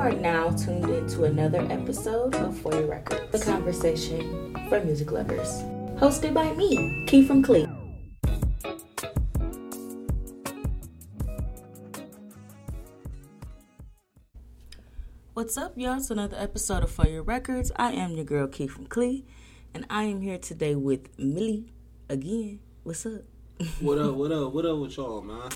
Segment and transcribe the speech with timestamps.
[0.00, 5.60] are now tuned into another episode of For Your Records, the conversation for music lovers,
[6.00, 7.68] hosted by me, Key from Clee.
[15.34, 15.98] What's up, y'all?
[15.98, 17.70] It's another episode of For Your Records.
[17.76, 19.26] I am your girl, Key from Clee,
[19.74, 21.74] and I am here today with Millie
[22.08, 22.60] again.
[22.84, 23.20] What's up?
[23.80, 24.14] What up?
[24.20, 24.54] What up?
[24.54, 25.50] What up with y'all, man?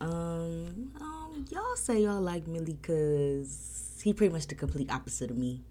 [0.00, 5.38] Um, um, y'all say y'all like Millie because he pretty much the complete opposite of
[5.38, 5.62] me.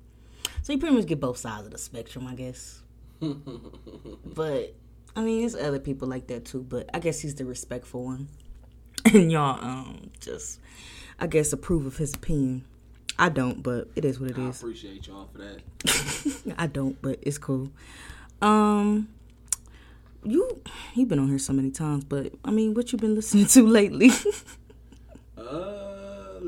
[0.63, 2.81] So he pretty much get both sides of the spectrum, I guess.
[3.21, 4.73] but
[5.15, 6.65] I mean, there's other people like that too.
[6.67, 8.27] But I guess he's the respectful one,
[9.05, 10.59] and y'all um just,
[11.19, 12.65] I guess, approve of his opinion.
[13.19, 14.59] I don't, but it is what it I is.
[14.61, 16.55] appreciate y'all for that.
[16.57, 17.69] I don't, but it's cool.
[18.41, 19.09] Um,
[20.23, 20.59] you
[20.95, 23.67] you've been on here so many times, but I mean, what you been listening to
[23.67, 24.09] lately?
[25.37, 25.92] Uh,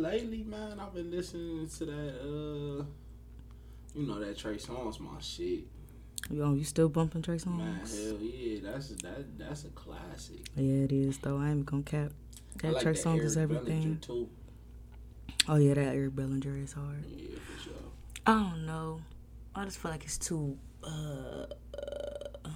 [0.05, 2.19] lately, man, I've been listening to that.
[2.21, 2.83] Uh,
[3.93, 5.65] you know that Trey Songz my shit.
[6.29, 10.39] Yo, you still bumping Trey Man, hell yeah, that's that that's a classic.
[10.55, 11.37] Yeah, it is though.
[11.37, 12.11] I ain't gonna cap.
[12.61, 13.99] That like Trey that Songz is Eric everything.
[15.47, 17.05] Oh yeah, that Eric Bellinger is hard.
[17.07, 17.73] Yeah, for sure.
[18.25, 19.01] I don't know.
[19.53, 20.57] I just feel like it's too.
[20.83, 21.45] uh
[21.77, 22.49] uh,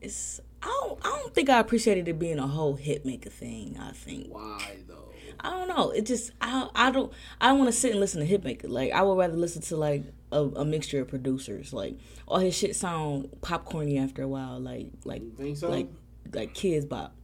[0.00, 0.40] It's.
[0.62, 0.98] I don't.
[1.04, 3.78] I don't think I appreciated it being a whole hit maker thing.
[3.80, 4.28] I think.
[4.32, 5.11] Why though?
[5.40, 5.90] I don't know.
[5.90, 8.68] It just I I don't I don't want to sit and listen to Hitmaka.
[8.68, 11.72] Like I would rather listen to like a, a mixture of producers.
[11.72, 14.60] Like all his shit sound popcorny after a while.
[14.60, 15.22] Like like
[15.54, 15.68] so?
[15.68, 15.88] like
[16.32, 17.14] like kids bop.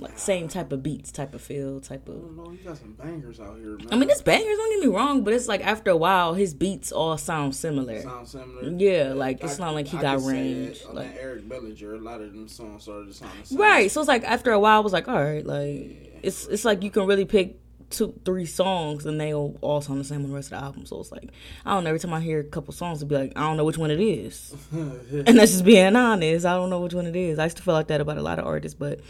[0.00, 2.20] Like same type of beats, type of feel, type I of.
[2.20, 2.50] don't know.
[2.50, 3.88] He got some bangers out here, man.
[3.90, 4.56] I mean, it's bangers.
[4.56, 8.00] Don't get me wrong, but it's like after a while, his beats all sound similar.
[8.02, 8.70] sound similar.
[8.70, 11.98] Yeah, like, it's I- not like he I got range, that like- Eric Bellinger, a
[11.98, 13.56] lot of them songs started to sound the.
[13.56, 13.90] Right.
[13.90, 16.84] So it's like after a while, I was like, all right, like it's it's like
[16.84, 17.58] you can really pick
[17.90, 20.86] two, three songs, and they all sound the same on the rest of the album.
[20.86, 21.30] So it's like
[21.66, 21.88] I don't know.
[21.90, 23.90] Every time I hear a couple songs, I'll be like, I don't know which one
[23.90, 26.46] it is, and that's just being honest.
[26.46, 27.40] I don't know which one it is.
[27.40, 29.00] I used to feel like that about a lot of artists, but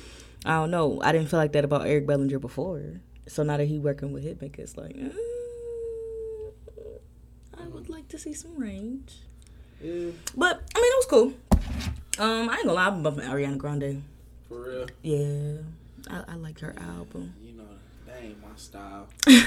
[0.45, 1.01] I don't know.
[1.03, 3.01] I didn't feel like that about Eric Bellinger before.
[3.27, 4.95] So now that he working with Hitmaka, it's like.
[4.97, 5.13] mm,
[7.59, 9.17] I would like to see some range,
[9.83, 11.33] yeah, but I mean it was cool.
[12.19, 14.03] Um, I ain't gonna lie, been bumping Ariana Grande.
[14.49, 14.87] for real.
[15.03, 15.59] Yeah,
[16.09, 17.35] I, I like her album.
[17.43, 17.65] You know,
[18.07, 19.09] that ain't my style.
[19.27, 19.47] Can't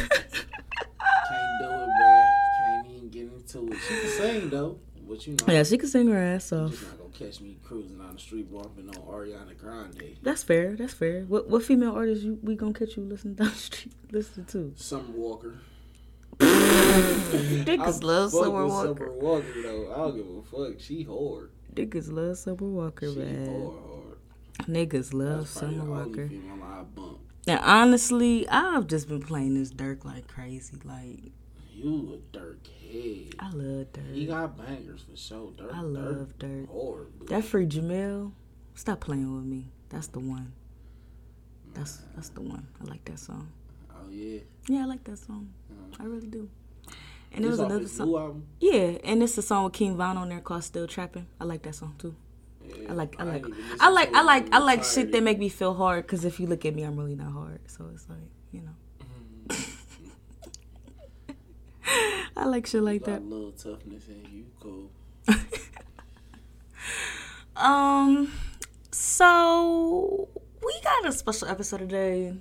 [1.60, 2.24] do it, bro.
[2.66, 3.78] Can't even get into it.
[3.88, 4.78] She can sing though,
[5.12, 6.72] but you know, Yeah, she can sing her ass off.
[6.72, 10.18] just not gonna catch me cruising down the street bumping on Ariana Grande.
[10.24, 10.76] That's fair.
[10.76, 11.24] That's fair.
[11.28, 14.74] What what female artist you we gonna catch you listening down the street listening to?
[14.78, 15.56] Summer Walker.
[16.40, 19.06] Niggas love Summer Walker.
[19.06, 19.92] Summer Walker though.
[19.94, 20.80] I don't give a fuck.
[20.80, 21.52] She hard.
[21.76, 23.46] Niggas love Summer Walker, She man.
[23.46, 24.68] hard, hard.
[24.68, 26.30] Niggas love Summer Walker.
[27.48, 30.78] And honestly, I've just been playing this Dirk like crazy.
[30.84, 31.32] Like
[31.72, 33.36] You a Dirk head.
[33.40, 34.36] I love He Dirk.
[34.36, 35.52] got bangers for sure.
[35.58, 35.72] Dirk.
[35.74, 36.68] I love Dirk.
[37.28, 38.34] That free Jamil,
[38.76, 39.68] stop playing with me.
[39.90, 40.54] That's the one.
[41.74, 42.68] That's that's the one.
[42.82, 43.50] I like that song.
[43.92, 44.40] Oh yeah.
[44.68, 45.54] Yeah, I like that song.
[45.72, 46.04] Uh-huh.
[46.04, 46.50] I really do.
[47.34, 48.46] And there was another song.
[48.60, 51.62] Yeah, and it's a song with King Von on there called "Still Trapping." I like
[51.64, 52.14] that song too.
[52.64, 53.46] Yeah, I like, I like,
[53.80, 56.06] I like, I like, I like shit that make me feel hard.
[56.06, 57.60] Because if you look at me, I'm really not hard.
[57.68, 58.20] So it's like,
[58.52, 58.76] you know,
[59.48, 59.81] mm-hmm.
[62.38, 63.22] I like shit like that.
[63.22, 64.46] a little toughness in you.
[64.60, 64.90] Cool.
[67.56, 68.32] Um,
[68.92, 70.28] so
[70.66, 72.34] we got a special episode today.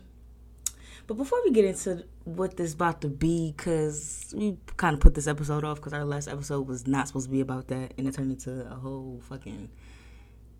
[1.06, 5.15] But before we get into what this about to be, because we kind of put
[5.15, 8.07] this episode off because our last episode was not supposed to be about that, and
[8.07, 9.69] it turned into a whole fucking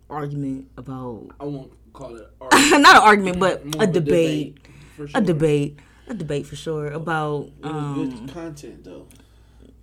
[0.09, 2.51] argument about I won't call it art.
[2.53, 4.59] not an argument, but a of debate,
[4.97, 5.79] for a debate,
[6.11, 7.49] a debate for sure about.
[7.63, 9.07] Um, good content though.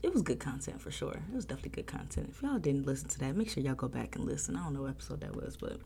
[0.03, 1.22] it was good content for sure.
[1.31, 2.28] It was definitely good content.
[2.31, 4.56] If y'all didn't listen to that, make sure y'all go back and listen.
[4.56, 5.78] I don't know what episode that was, but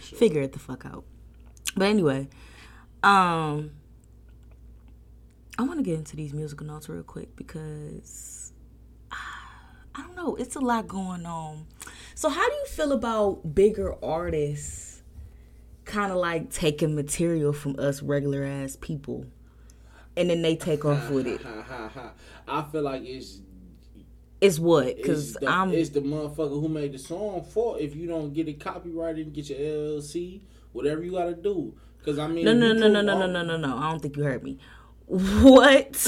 [0.00, 0.18] sure.
[0.18, 1.04] figure it the fuck out.
[1.76, 2.28] But anyway,
[3.02, 3.70] um,
[5.58, 8.52] I want to get into these musical notes real quick because
[9.12, 9.38] ah,
[9.94, 10.34] I don't know.
[10.36, 11.66] It's a lot going on.
[12.14, 15.02] So, how do you feel about bigger artists
[15.84, 19.26] kind of like taking material from us regular ass people
[20.20, 21.40] and then they take off with it?
[22.48, 23.40] I feel like it's
[24.40, 24.96] It's what?
[24.96, 25.72] Because I'm.
[25.72, 27.78] it's the motherfucker who made the song for.
[27.78, 30.40] If you don't get it copyrighted and get your LLC,
[30.72, 31.74] whatever you gotta do.
[31.98, 33.76] Because I mean, No, no, no, no, no, no, no, no, no.
[33.76, 34.58] I don't think you heard me.
[35.06, 36.06] What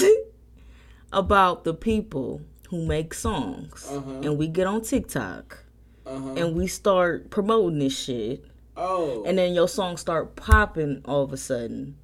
[1.13, 4.11] about the people who make songs Uh-huh.
[4.23, 5.65] and we get on TikTok
[6.07, 6.35] Uh-huh.
[6.35, 8.45] and we start promoting this shit
[8.75, 11.97] Oh, and then your song start popping all of a sudden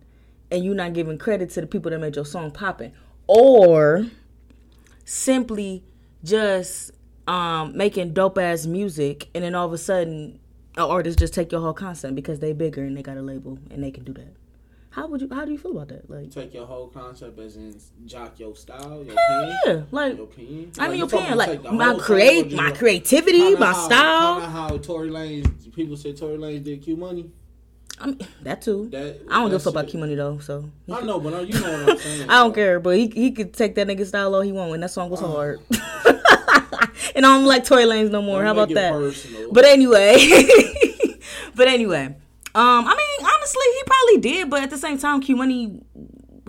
[0.50, 2.92] and you're not giving credit to the people that made your song popping
[3.26, 4.06] or
[5.04, 5.84] simply
[6.24, 6.90] just
[7.26, 10.38] um making dope ass music and then all of a sudden
[10.78, 13.58] an artist just take your whole concept because they bigger and they got a label
[13.70, 14.34] and they can do that.
[14.90, 16.08] How would you how do you feel about that?
[16.08, 19.82] Like Take your whole concept as in jock your style, your hell pen, yeah.
[19.90, 20.72] Like your pen.
[20.78, 24.40] I mean, your pen, like my create, my creativity, my how- style.
[24.40, 27.30] How Tory Lanez people say Tory Lanez did Q Money.
[28.00, 28.88] I mean, that too.
[28.90, 29.88] That I don't give a fuck about.
[29.88, 32.30] Q Money though, so I know, but you know what I'm saying.
[32.30, 32.78] I don't care.
[32.80, 35.10] But he he could take that nigga style all he want, and that song Oh.
[35.10, 35.60] was hard.
[37.14, 38.38] and I don't like Tory Lanez no more.
[38.42, 38.92] Don't How about that?
[38.92, 39.52] personal.
[39.52, 40.16] But anyway,
[41.54, 42.06] but anyway,
[42.54, 45.80] um, I mean, honestly, he probably did, but at the same time, Q Money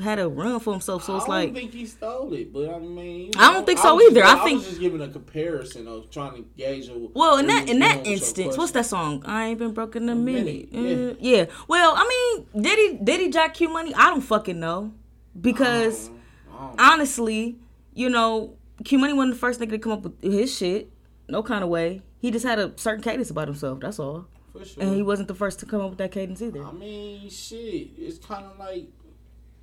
[0.01, 1.43] had a run for himself, so it's like.
[1.43, 4.11] I don't think he stole it, but I mean, you I don't think so just-
[4.11, 4.23] either.
[4.23, 6.87] I was think- just giving a comparison of trying to gauge.
[6.89, 9.23] A, Well, in that in that going with your instance, what's that song?
[9.25, 10.71] I ain't been broken in a minute.
[10.73, 11.45] minute, Uh, yeah.
[11.67, 12.07] Well, I
[12.53, 13.93] mean, did he did he jack Q Money?
[13.95, 14.93] I don't fucking know
[15.39, 16.09] because
[16.57, 17.57] I don't- honestly,
[17.93, 20.91] you know, Q Money wasn't the first nigga to come up with his shit.
[21.27, 22.01] No kind of way.
[22.19, 23.79] He just had a certain cadence about himself.
[23.79, 24.25] That's all.
[24.51, 24.81] for sure.
[24.83, 26.63] And he wasn't the first to come up with that cadence either.
[26.65, 27.89] I mean, shit.
[27.97, 28.87] It's kind of like,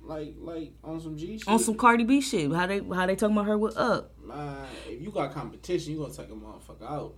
[0.07, 1.47] like, like on some G shit.
[1.47, 2.51] On some Cardi B shit.
[2.51, 4.11] How they how they talking about her with up?
[4.23, 7.15] Man, if you got competition, you gonna take a motherfucker out.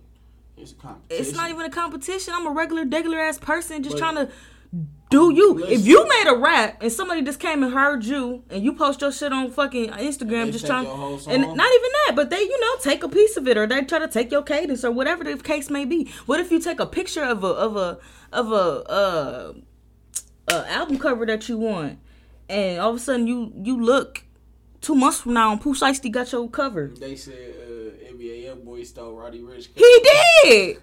[0.56, 1.24] It's a competition.
[1.24, 2.34] It's not even a competition.
[2.36, 4.32] I'm a regular, regular ass person just But- trying to
[5.10, 5.64] do you.
[5.64, 9.00] If you made a rap and somebody just came and heard you and you post
[9.00, 12.76] your shit on fucking Instagram, just trying and not even that, but they you know
[12.80, 15.36] take a piece of it or they try to take your cadence or whatever the
[15.36, 16.08] case may be.
[16.26, 17.98] What if you take a picture of a of a
[18.32, 19.52] of a uh,
[20.48, 21.98] uh album cover that you want
[22.50, 24.24] and all of a sudden you you look
[24.80, 26.88] two months from now and Pooh Shiesty got your cover.
[26.88, 29.68] They said uh, NBA young boy stole Roddy Ricch.
[29.74, 30.00] He
[30.42, 30.78] did.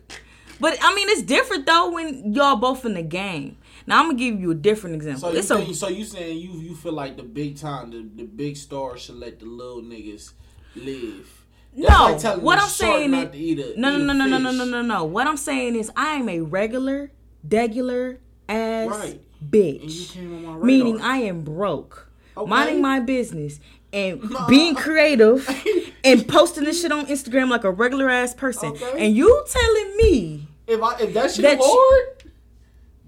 [0.60, 3.58] But I mean, it's different though when y'all both in the game.
[3.86, 5.30] Now I'm gonna give you a different example.
[5.42, 8.24] So you, a so you saying you you feel like the big time the, the
[8.24, 10.34] big stars should let the little niggas
[10.76, 11.46] live?
[11.76, 12.34] That's no.
[12.34, 14.66] like what I'm saying is to eat a, no, eat no, no, no, no, no,
[14.66, 15.04] no, no.
[15.06, 17.12] What I'm saying is I am a regular,
[17.48, 18.20] regular
[18.50, 19.22] ass Right.
[19.44, 19.82] Bitch.
[19.82, 20.64] And you came on my radar.
[20.66, 22.50] Meaning I am broke, Okay.
[22.50, 23.60] minding my business,
[23.94, 25.48] and being creative,
[26.04, 28.70] and posting this shit on Instagram like a regular ass person.
[28.72, 29.06] Okay.
[29.06, 32.04] And you telling me If I if that's your That you-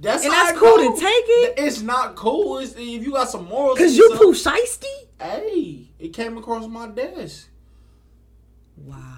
[0.02, 0.96] that's And that's it cool go.
[0.96, 1.54] to take it?
[1.58, 2.60] It's not cool.
[2.60, 4.86] It's, if you got some morals, because you Pooh Shiesty?
[5.22, 7.50] Hey, it came across my desk.
[8.78, 9.09] Wow.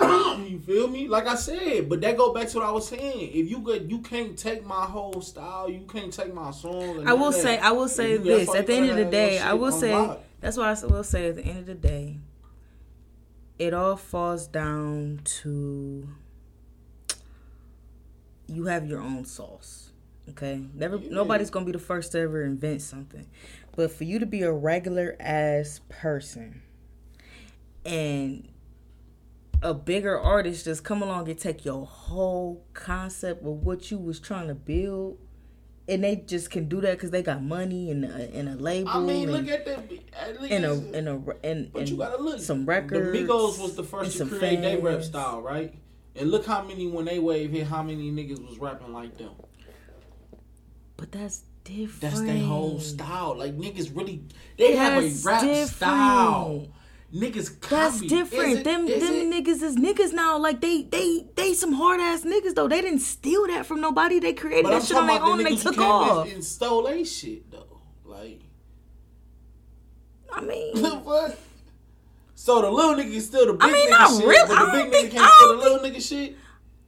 [0.48, 1.08] you feel me?
[1.08, 3.30] Like I said, but that go back to what I was saying.
[3.32, 5.68] If you could, you can't take my whole style.
[5.68, 7.06] You can't take my song.
[7.06, 8.54] I will say, I will say this.
[8.54, 11.36] At the end of the day, I will say that's why I will say at
[11.36, 12.18] the end of the day,
[13.58, 16.08] it all falls down to
[18.46, 19.90] you have your own sauce.
[20.30, 21.10] Okay, never Yeah.
[21.10, 23.26] nobody's gonna be the first to ever invent something,
[23.76, 26.62] but for you to be a regular ass person
[27.84, 28.46] and
[29.62, 34.20] a bigger artist just come along and take your whole concept of what you was
[34.20, 35.18] trying to build
[35.88, 38.90] and they just can do that because they got money and a, and a label
[38.90, 39.78] I mean, and, look at the
[40.18, 41.12] at least, and a and a
[41.42, 42.40] and, But and you gotta look.
[42.40, 43.10] some records.
[43.12, 45.74] The Migos was the first to create their rap style, right?
[46.14, 49.30] And look how many when they wave hit, how many niggas was rapping like them.
[50.98, 52.00] But that's different.
[52.00, 53.36] That's their whole style.
[53.38, 54.24] Like niggas really,
[54.58, 55.68] they That's have a rap different.
[55.70, 56.68] style.
[57.14, 57.74] Niggas copy.
[57.74, 58.58] That's different.
[58.58, 59.32] it- them them it?
[59.46, 60.36] niggas is niggas now.
[60.38, 62.68] Like they they they some hard ass niggas though.
[62.68, 64.20] They didn't steal that from nobody.
[64.20, 66.30] They created But that I'm shit on their own the and they took off.
[66.30, 67.80] and stole they shit though.
[68.04, 68.42] Like
[70.30, 71.38] I mean, what?
[72.34, 74.48] So the little nigga still the big I mean, nigga not shit, really.
[74.54, 76.36] but the big think- nigga I can't steal the little nigga shit.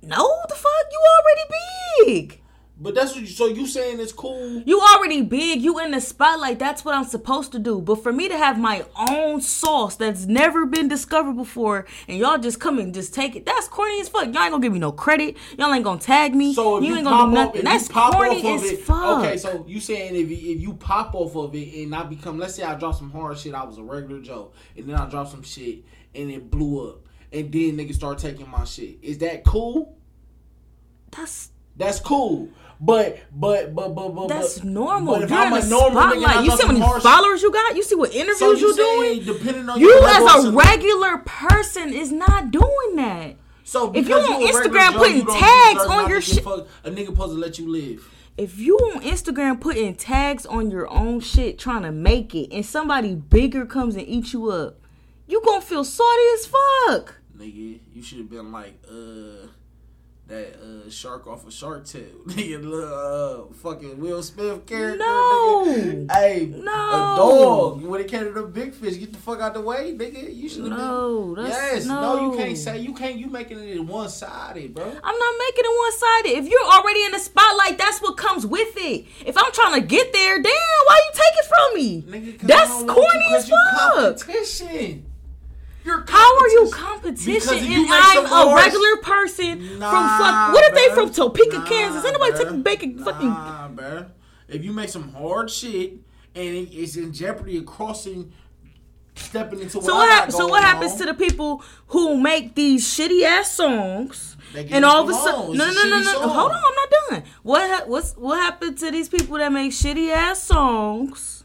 [0.03, 2.41] no, the fuck, you already big.
[2.83, 3.27] But that's what you.
[3.27, 4.63] So you saying it's cool?
[4.65, 5.61] You already big.
[5.61, 6.59] You in the spotlight.
[6.59, 7.81] That's what I'm supposed to do.
[7.83, 12.39] But for me to have my own sauce that's never been discovered before, and y'all
[12.39, 14.33] just come and just take it, that's corny as fuck.
[14.33, 15.37] Y'all ain't gonna give me no credit.
[15.59, 16.55] Y'all ain't gonna tag me.
[16.55, 17.65] So if you you, ain't pop gonna do nothing.
[17.65, 19.19] That's corny as it, fuck.
[19.19, 19.37] okay.
[19.37, 22.55] So you saying if you, if you pop off of it and I become, let's
[22.55, 25.29] say I drop some hard shit, I was a regular Joe, and then I drop
[25.29, 25.85] some shit
[26.15, 28.99] and it blew up, and then niggas start taking my shit.
[29.03, 29.99] Is that cool?
[31.11, 32.49] that's That's cool.
[32.83, 35.15] But but but but but that's but, normal.
[35.17, 36.45] But if You're I'm in a normal nigga.
[36.45, 37.77] You see how many hard followers you got?
[37.77, 39.25] You see what interviews So you you doing?
[39.25, 43.37] depending on You as a regular person is not doing that.
[43.65, 47.39] So if you because on Instagram putting tags on your shit- a nigga supposed to
[47.39, 48.09] let you live.
[48.39, 52.65] if you on Instagram putting tags on your own shit trying to make it and
[52.65, 54.81] somebody bigger comes and eat you up,
[55.29, 57.17] you gonna feel salty as fuck.
[57.37, 59.47] Nigga, you should have been like, uh,
[60.31, 62.05] that uh, shark off of Shark Tale.
[62.29, 64.99] Nigga, little uh, fucking Will Smith character.
[64.99, 65.65] No.
[65.67, 66.13] Nigga.
[66.13, 66.71] Hey, No.
[66.73, 67.83] a dog.
[67.83, 70.35] When it came to the big fish, get the fuck out the way, nigga.
[70.35, 71.47] You should have No, been.
[71.47, 72.01] Yes, no.
[72.01, 72.31] no.
[72.33, 73.17] you can't say you can't.
[73.17, 74.85] You making it one sided, bro.
[74.85, 76.39] I'm not making it one sided.
[76.45, 79.07] If you're already in the spotlight, that's what comes with it.
[79.27, 80.53] If I'm trying to get there, damn,
[80.87, 82.03] why you take it from me?
[82.03, 83.59] Nigga, That's I don't want corny as fuck.
[84.27, 85.07] competition.
[85.85, 87.33] You're How are you competition.
[87.33, 90.53] competition Because if you and I'm a regular person from fuck?
[90.53, 92.05] What if they from Topeka, Nah, Kansas?
[92.05, 92.39] Ain't nobody bruh.
[92.45, 93.29] taking bacon fucking.
[93.29, 94.11] Nah, bruh.
[94.49, 95.93] If you make some hard shit
[96.35, 98.33] and it's in jeopardy of crossing,
[99.15, 100.37] stepping into what So what happens?
[100.37, 104.37] So what happens on, to the people who make these shitty ass songs?
[104.55, 106.29] And all of a sudden, no, no, no, no, no.
[106.29, 107.23] Hold on, I'm not done.
[107.45, 111.40] What ha- what's what happened to these people that make shitty ass songs?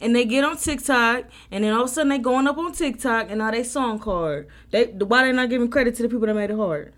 [0.00, 2.72] And they get on TikTok, and then all of a sudden they going up on
[2.72, 4.48] TikTok, and now they song hard.
[4.70, 6.92] They why they not giving credit to the people that made it hard?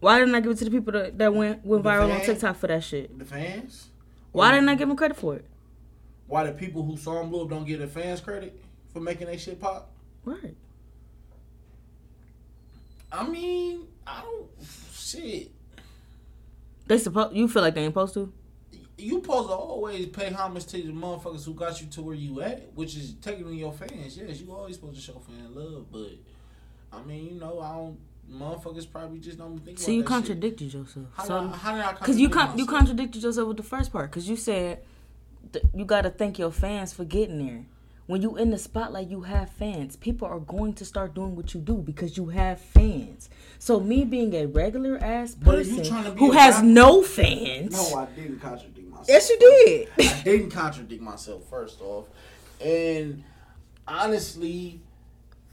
[0.00, 2.20] Why they not give it to the people that, that went went viral on?
[2.20, 3.16] TikTok for that shit?
[3.18, 3.88] The fans?
[4.32, 5.44] Why Or they not giving credit for it?
[6.26, 8.60] Why the people who saw blow up don't get the fans credit
[8.92, 9.90] for making that shit pop?
[10.24, 10.54] Right.
[13.10, 14.46] I mean, I don't.
[14.92, 15.50] Shit.
[16.86, 18.32] They supposed you feel like they ain't supposed to?
[18.98, 22.40] You supposed to always pay homage to the motherfuckers who got you to where you
[22.42, 24.16] at, which is technically your fans.
[24.16, 26.10] Yes, you always supposed to show fan love, but
[26.92, 27.98] I mean, you know, I don't.
[28.30, 29.78] Motherfuckers probably just don't think.
[29.78, 31.06] So you that contradicted yourself.
[31.14, 31.92] How, So did I, how did I?
[31.92, 34.10] Because you con- you contradicted yourself with the first part.
[34.10, 34.80] Because you said
[35.52, 37.64] th- you got to thank your fans for getting there.
[38.06, 39.96] When you in the spotlight, you have fans.
[39.96, 43.30] People are going to start doing what you do because you have fans.
[43.58, 47.72] So me being a regular ass But if you person who has rap- no fans,
[47.72, 49.08] No, I didn't contradict myself.
[49.08, 49.88] yes you did.
[49.98, 52.06] I didn't contradict myself first off,
[52.60, 53.22] and
[53.86, 54.80] honestly,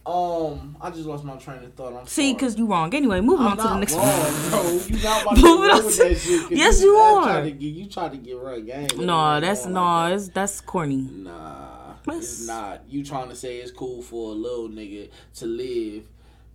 [0.05, 1.93] um, I just lost my train of thought.
[1.93, 2.93] I'm See, because you wrong.
[2.93, 4.49] Anyway, moving I'm on to the next wrong, one.
[4.51, 4.71] bro.
[4.87, 6.51] You not about to Moving on to- that shit.
[6.51, 7.23] Yes, you I are.
[7.23, 8.87] Tried to get, you tried to get right game.
[9.05, 10.33] No, ain't that's no, like that.
[10.35, 10.97] that's corny.
[11.11, 12.83] Nah, That's- it's not.
[12.87, 16.03] You trying to say it's cool for a little nigga to live,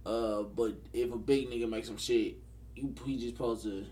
[0.07, 2.37] uh, but if a big nigga makes some shit,
[2.77, 3.85] you he just supposed to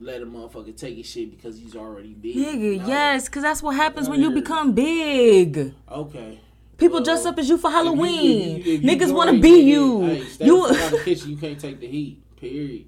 [0.00, 2.36] let a motherfucker take his shit because he's already big.
[2.36, 2.86] Nigga, No.
[2.88, 5.72] yes, because that's what happens when you become big.
[5.90, 6.40] Okay.
[6.76, 8.56] People Well, dress up as you for If you- if Halloween.
[8.64, 10.00] you- if Niggas want to be you.
[10.06, 10.66] Hey, you.
[10.66, 11.30] out the kitchen.
[11.30, 12.20] You can't take the heat.
[12.36, 12.86] Period.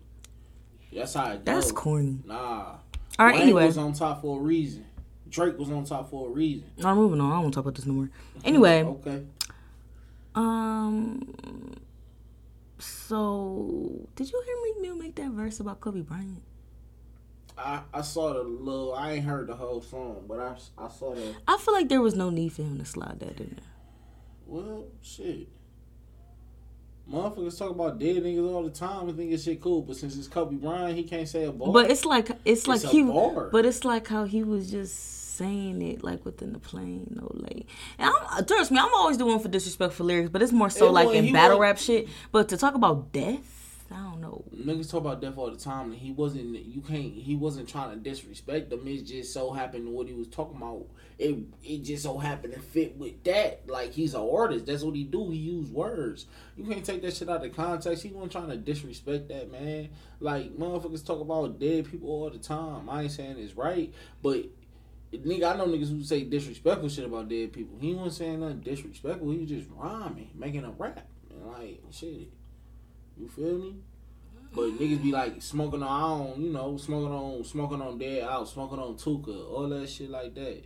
[0.92, 1.78] That's how it That's goes.
[1.80, 2.18] corny.
[2.26, 2.36] Nah.
[3.18, 3.66] All right, Wayne anyway.
[3.66, 4.84] was on top for a reason.
[5.30, 6.64] Drake was on top for a reason.
[6.84, 7.30] I'm moving on.
[7.30, 8.10] I don't want to talk about this no more.
[8.44, 9.22] Anyway, Okay.
[10.34, 11.22] um,
[12.78, 16.42] so did you hear Meek Mill make that verse about Kobe Bryant?
[17.58, 18.94] I, I saw the little.
[18.94, 21.34] I ain't heard the whole song, but I, I saw the.
[21.48, 23.72] I feel like there was no need for him to slide that in there.
[24.46, 25.48] Well, shit.
[27.10, 30.16] Motherfuckers talk about dead niggas all the time and think it's shit cool, but since
[30.16, 31.72] it's Kobe Bryant, he can't say a bar.
[31.72, 33.48] But it's like it's like a he, bar.
[33.50, 37.68] but it's like how he was just saying it like within the plane, no late.
[37.98, 40.70] And I'm, uh, trust me, I'm always the one for disrespectful lyrics, but it's more
[40.70, 42.08] so It like in battle rap shit.
[42.32, 43.55] But to talk about death,
[43.90, 44.44] I don't know.
[44.52, 46.56] niggas talk about death all the time, and he wasn't.
[46.66, 47.12] You can't.
[47.14, 48.86] He wasn't trying to disrespect them.
[48.86, 50.86] It just so happened what he was talking about.
[51.18, 53.68] It it just so happened to fit with that.
[53.68, 54.66] Like he's an artist.
[54.66, 55.30] That's what he do.
[55.30, 56.26] He use words.
[56.56, 58.02] You can't take that shit out of context.
[58.02, 59.90] He wasn't trying to disrespect that man.
[60.18, 62.90] Like motherfuckers talk about dead people all the time.
[62.90, 64.46] I ain't saying it's right, but.
[65.12, 67.78] Nigga, I know niggas who say disrespectful shit about dead people.
[67.80, 69.30] He wasn't saying nothing disrespectful.
[69.30, 71.06] He was just rhyming, making a rap.
[71.30, 72.28] And like, shit.
[73.18, 73.76] You feel me?
[74.54, 78.78] But niggas be like smoking on, you know, smoking on, smoking on dead out, smoking
[78.78, 80.64] on Tooka, all that shit like that.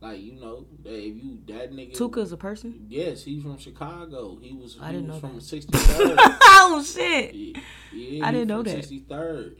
[0.00, 2.86] Like you know, that if you that nigga, Tooka is a person.
[2.88, 4.38] yes, he's from Chicago.
[4.40, 5.40] He was, I he didn't was know from.
[5.40, 6.16] Sixty Third.
[6.18, 7.34] oh shit!
[7.34, 7.60] yeah,
[7.92, 8.70] yeah, I didn't know that.
[8.70, 9.56] Sixty Third.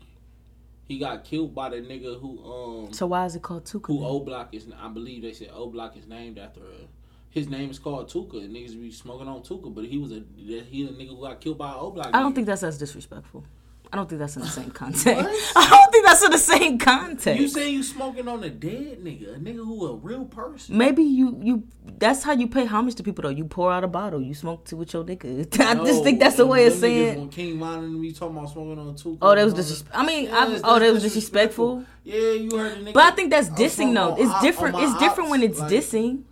[0.89, 2.43] He got killed by the nigga who
[2.87, 3.87] um So why is it called Tooka?
[3.89, 4.05] who?
[4.05, 4.67] O Block is.
[4.79, 6.61] I believe they said O Block is named after.
[6.61, 6.87] Uh,
[7.31, 8.45] his name is called Tooka.
[8.45, 11.41] And niggas be smoking on Tooka, but he was a he the nigga who got
[11.41, 12.11] killed by O Block.
[12.13, 13.45] I don't think that's as disrespectful.
[13.93, 15.53] I don't think that's in the same context.
[15.57, 17.41] I don't think that's in the same context.
[17.41, 20.79] You saying you smoking on a dead nigga, a nigga who a real person.
[20.79, 21.65] Maybe you you
[21.99, 23.31] that's how you pay homage to people though.
[23.31, 25.61] You pour out a bottle, you smoke to with your nigga.
[25.61, 27.19] I just think that's the way of saying.
[27.19, 29.19] When King Von and me talking about smoking on two.
[29.21, 30.01] Oh, oh, that was disrespectful.
[30.01, 31.85] I mean, I, Yes, oh, that was disrespectful.
[32.05, 32.95] Yeah, you heard the nigga.
[32.95, 34.15] But I think that's dissing though.
[34.17, 34.77] It's different.
[34.79, 36.25] It's different when it's like, dissing.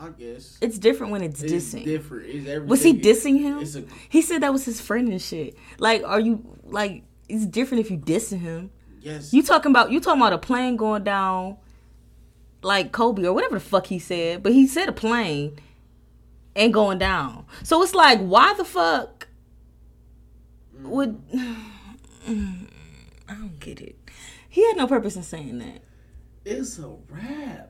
[0.00, 1.84] I guess It's different when it's it's dissing.
[1.84, 2.26] different.
[2.26, 2.68] It's everything.
[2.68, 3.58] Was he dissing him?
[3.58, 5.56] A, He said that was his friend and shit.
[5.78, 7.04] Like, are you like?
[7.28, 8.70] It's different if you dissing him.
[9.02, 9.32] yes.
[9.32, 11.58] You talking about you talking about a plane going down,
[12.62, 15.58] like Kobe or whatever the fuck he said, but he said a plane
[16.56, 17.44] and going down.
[17.62, 19.28] So it's like, why the fuck
[20.76, 20.88] mm.
[20.88, 21.22] would?
[22.26, 23.96] I don't get it.
[24.48, 25.82] He had no purpose in saying that.
[26.44, 27.69] It's a rap.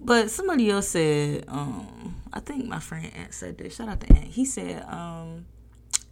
[0.00, 3.76] But somebody else said, um, I think my friend Ant said this.
[3.76, 4.24] Shout out to Ant.
[4.24, 5.46] He said, um,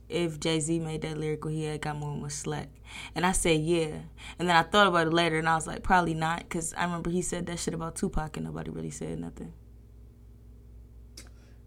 [0.08, 2.68] if Jay Z made that lyrical, he had got more much slack.
[3.14, 3.98] And I said, yeah.
[4.38, 6.84] And then I thought about it later, and I was like, probably not, because I
[6.84, 9.52] remember he said that shit about Tupac, and nobody really said nothing.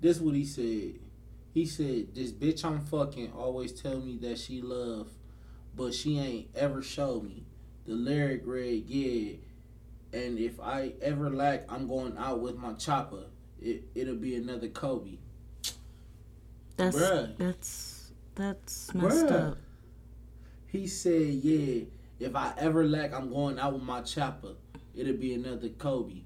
[0.01, 0.99] This what he said.
[1.53, 5.09] He said, "This bitch I'm fucking always tell me that she love,
[5.75, 7.47] but she ain't ever show me."
[7.85, 9.37] The lyric read, "Yeah,
[10.13, 13.25] and if I ever lack, I'm going out with my chopper.
[13.61, 15.17] It it'll be another Kobe."
[16.77, 17.37] That's Bruh.
[17.37, 19.51] that's that's messed Bruh.
[19.51, 19.57] up.
[20.67, 21.83] He said, "Yeah,
[22.19, 24.53] if I ever lack, I'm going out with my chopper.
[24.95, 26.21] It'll be another Kobe."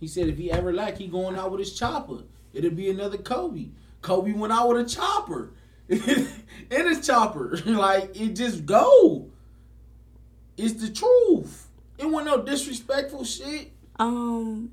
[0.00, 2.24] He said, "If he ever lack, he going out with his chopper.
[2.52, 3.68] It'll be another Kobe.
[4.00, 5.52] Kobe went out with a chopper,
[5.88, 5.98] and
[6.70, 7.56] his chopper.
[7.66, 9.30] like it just go.
[10.56, 11.63] It's the truth.
[11.98, 14.72] It wasn't no disrespectful shit." Um,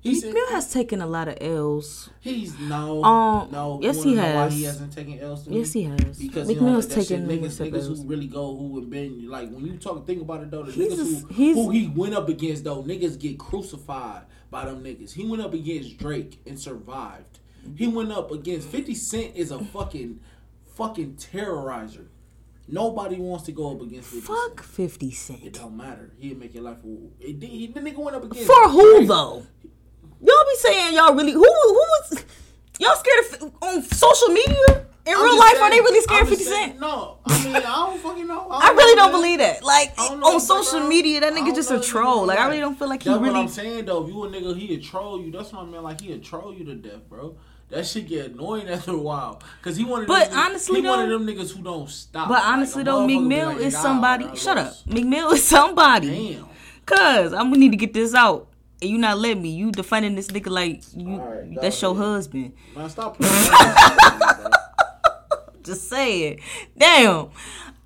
[0.00, 2.10] He said, Mill has taken a lot of L's.
[2.20, 3.78] "He's no, Um, no.
[3.80, 4.52] yes, he know Why has.
[4.54, 5.58] he hasn't taken L's me?
[5.58, 6.18] Yes, he has.
[6.18, 7.20] Because Meek he don't Mill's take that shit.
[7.28, 7.98] taken niggas, niggas L's.
[8.02, 10.72] who really go who have been like when you talk think about it though the
[10.72, 14.82] He's niggas a- who, who he went up against though niggas get crucified by them
[14.82, 15.12] niggas.
[15.12, 17.38] He went up against Drake and survived.
[17.76, 20.18] He went up against Fifty Cent is a fucking
[20.74, 22.06] fucking terrorizer.
[22.72, 24.90] Nobody wants to go up against 50 Fuck Cent.
[24.92, 25.14] 50
[25.46, 26.10] It don't matter.
[26.18, 26.78] He'll make your life.
[26.84, 29.44] a- It, he, the nigga went up against For who though?
[30.24, 32.24] Y'all be saying y'all really who who was
[32.78, 34.86] y'all scared of on social media?
[35.04, 36.80] In I'm real life, are they really scared of 50 just saying- Cent?
[36.80, 38.48] No, I mean I don't fucking know.
[38.50, 39.62] I really don't know, believe that.
[39.62, 42.24] Like I know, on social media, that I nigga just a troll.
[42.24, 43.40] Like I really don't feel like he That's what really.
[43.40, 44.04] I'm saying though.
[44.04, 45.30] If you a nigga, he'll troll you.
[45.30, 45.82] That's what I mean.
[45.82, 47.36] Like he'll troll you to death, bro.
[47.72, 49.40] That shit get annoying after a while.
[49.62, 51.88] Cause he one of But them, honestly, he one of though- them niggas who don't
[51.88, 52.28] stop.
[52.28, 54.24] But honestly a though, Meek Mill like, is somebody.
[54.36, 54.66] Shut up.
[54.66, 56.34] lost." Meek Mill is somebody.
[56.34, 56.46] Damn.
[56.84, 58.48] Cause I'm gonna need to get this out.
[58.82, 59.50] And you not letting me.
[59.50, 61.14] You defending this nigga like you.
[61.14, 62.04] Alright, go that's your ahead.
[62.04, 62.52] husband.
[62.76, 63.32] Man, stop playing.
[63.32, 65.62] that shit, bro.
[65.62, 66.40] Just saying.
[66.76, 67.28] Damn.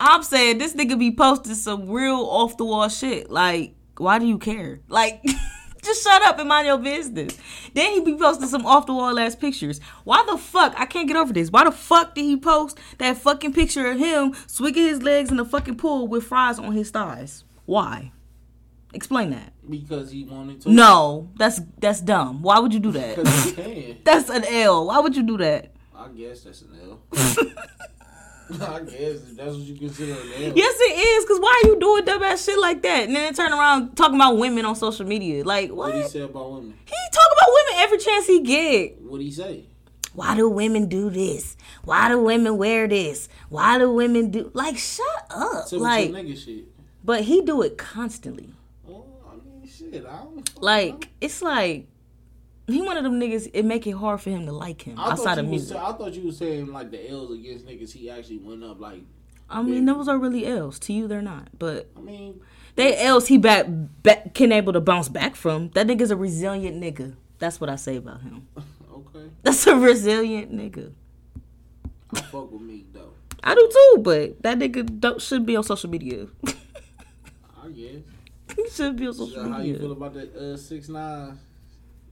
[0.00, 3.30] I'm saying this nigga be posting some real off the wall shit.
[3.30, 4.80] Like, why do you care?
[4.88, 5.22] Like,
[5.86, 7.38] just shut up and mind your business.
[7.72, 9.80] Then he be posting some off the wall ass pictures.
[10.04, 10.74] Why the fuck?
[10.78, 11.50] I can't get over this.
[11.50, 15.36] Why the fuck did he post that fucking picture of him swinging his legs in
[15.36, 17.44] the fucking pool with fries on his thighs?
[17.64, 18.12] Why?
[18.92, 19.52] Explain that.
[19.68, 20.70] Because he wanted to.
[20.70, 22.42] No, that's that's dumb.
[22.42, 23.16] Why would you do that?
[23.16, 23.98] Because he can.
[24.04, 24.86] That's an L.
[24.86, 25.72] Why would you do that?
[25.94, 27.00] I guess that's an L.
[28.60, 30.56] I guess if that's what you consider an.
[30.56, 31.24] Yes, it is.
[31.26, 33.06] Cause why are you doing dumbass shit like that?
[33.08, 35.44] And then turn around talking about women on social media.
[35.44, 35.92] Like what?
[35.92, 36.74] What he say about women?
[36.84, 39.02] He talk about women every chance he get.
[39.02, 39.64] What he say?
[40.14, 41.56] Why do women do this?
[41.84, 43.28] Why do women wear this?
[43.48, 45.64] Why do women do like shut up?
[45.64, 46.64] Typical like, nigga shit.
[47.04, 48.54] but he do it constantly.
[48.88, 50.06] Oh, I mean, shit.
[50.06, 50.36] I don't.
[50.36, 50.60] fucking know.
[50.60, 51.88] Like it's like
[52.66, 53.48] he one of them niggas.
[53.52, 55.76] It make it hard for him to like him I outside of was music.
[55.76, 57.92] sa- I thought you was saying like the L's against niggas.
[57.92, 58.80] He actually went up.
[58.80, 59.02] Like,
[59.48, 60.78] I mean, those are really L's.
[60.80, 61.48] To you, they're not.
[61.58, 62.40] But I mean,
[62.74, 63.66] They else he back,
[64.02, 65.70] back can able to bounce back from.
[65.70, 67.14] That nigga's a resilient nigga.
[67.38, 68.48] That's what I say about him.
[68.92, 69.30] okay.
[69.42, 70.92] That's a resilient nigga.
[72.12, 73.12] I fuck with Meek though.
[73.44, 76.26] I do too, but that nigga don't, should be on social media.
[76.46, 78.02] I guess.
[78.56, 81.38] he should be on So social how you feel about that uh, six nine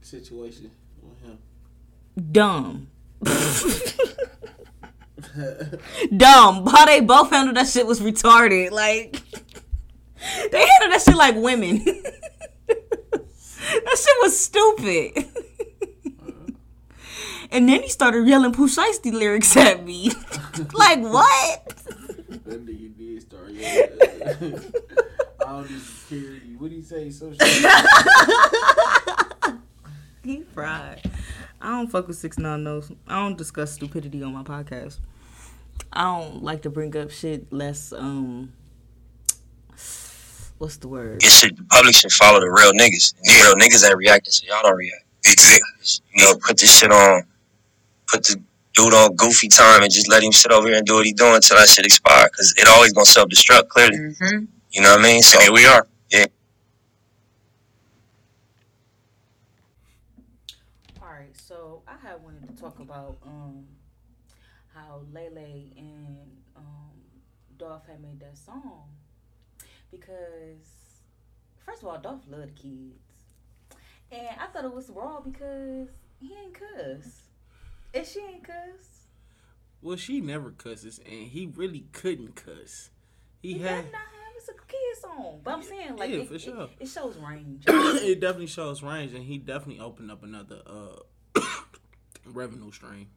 [0.05, 1.39] situation with him?
[2.31, 2.87] Dumb.
[6.15, 6.65] Dumb.
[6.67, 8.71] How they both handled that shit was retarded.
[8.71, 9.21] Like
[10.51, 11.83] they handled that shit like women.
[11.83, 15.25] that shit was stupid.
[17.51, 20.09] and then he started yelling Pooh Shiesty lyrics at me.
[20.73, 21.65] like what?
[22.45, 23.89] That nigga did start yelling.
[25.45, 26.55] I don't need security.
[26.57, 27.09] What do you say?
[27.09, 27.41] So shit.
[30.29, 31.01] He fried.
[31.61, 32.81] I don't fuck with six nine no.
[33.07, 34.97] I don't discuss stupidity on my podcast.
[35.93, 38.51] I don't like to bring up shit less um
[40.57, 41.23] what's the word?
[41.23, 43.13] it should the public should follow the real niggas.
[43.17, 45.03] And the real niggas ain't reacting, so y'all don't react.
[45.25, 46.03] Exactly.
[46.15, 47.23] You know, put this shit on,
[48.07, 48.41] put the
[48.73, 51.13] dude on goofy time, and just let him sit over here and do what he
[51.13, 52.29] doing until that shit expire.
[52.29, 53.67] Cause it always gonna self destruct.
[53.69, 54.45] Clearly, Mm-hmm.
[54.71, 55.21] you know what I mean.
[55.21, 55.85] So here we are.
[61.01, 63.65] Alright, so I had wanted to talk about um
[64.73, 66.17] how Lay Lay and
[66.55, 66.91] um
[67.57, 68.83] Dolph had made that song.
[69.91, 71.01] Because
[71.65, 72.99] first of all, Dolph loved kids.
[74.11, 77.21] And I thought it was raw because he ain't cuss.
[77.93, 79.07] And she ain't cuss.
[79.81, 82.89] Well, she never cusses, and he really couldn't cuss.
[83.41, 83.85] He He had.
[83.85, 85.41] better not have it's a kid song.
[85.43, 87.63] But I'm saying like Yeah, it, for it- it, shows range.
[87.67, 91.39] it definitely shows range, and he definitely opened up another uh
[92.25, 93.07] revenue stream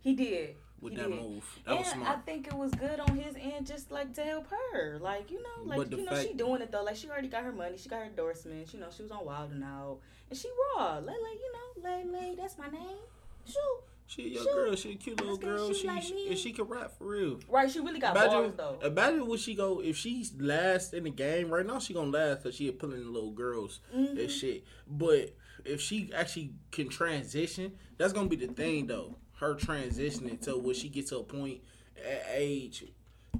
[0.00, 0.56] he did.
[0.80, 1.20] with he that did.
[1.20, 1.44] move.
[1.66, 4.46] That was and I think it was good on his end, just like to help
[4.50, 4.98] her.
[5.00, 6.82] Like you know, like you know, fact- she doing it though.
[6.84, 8.74] Like she already got her money, she got her endorsements.
[8.74, 9.98] You know, she was on Wild and Out,
[10.30, 10.98] and she raw.
[10.98, 12.98] Lay Lay, you know, Lay Lay, that's my name.
[13.46, 13.58] Shoot,
[14.06, 14.74] She a young girl.
[14.76, 15.68] She a cute little girl.
[15.72, 17.40] she She, like she and she can rap for real.
[17.48, 17.70] right?
[17.70, 18.78] She really got Imagine, though.
[18.82, 21.78] imagine what she go if she's last in the game right now.
[21.78, 24.18] She gonna last because she appealing to little girls Mhm.
[24.18, 24.64] and shit.
[24.86, 29.14] But if she actually can transition, that's gonna be the thing though.
[29.38, 31.60] Her transitioning to when she gets to a point
[31.96, 32.84] at age,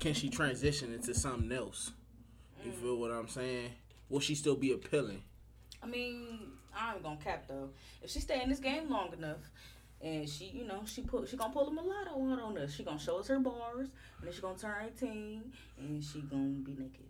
[0.01, 1.93] can she transition into something else?
[2.65, 2.75] You Mm.
[2.81, 3.71] feel what I'm saying?
[4.09, 5.23] Will she still be appealing?
[5.83, 7.71] I mean, I ain't gonna cap though.
[8.03, 9.39] If she stay in this game long enough,
[10.01, 12.75] and she, you know, she put, she gonna pull a mulatto out on us.
[12.75, 16.49] She gonna show us her bars, and then she gonna turn eighteen, and she gonna
[16.63, 17.07] be naked.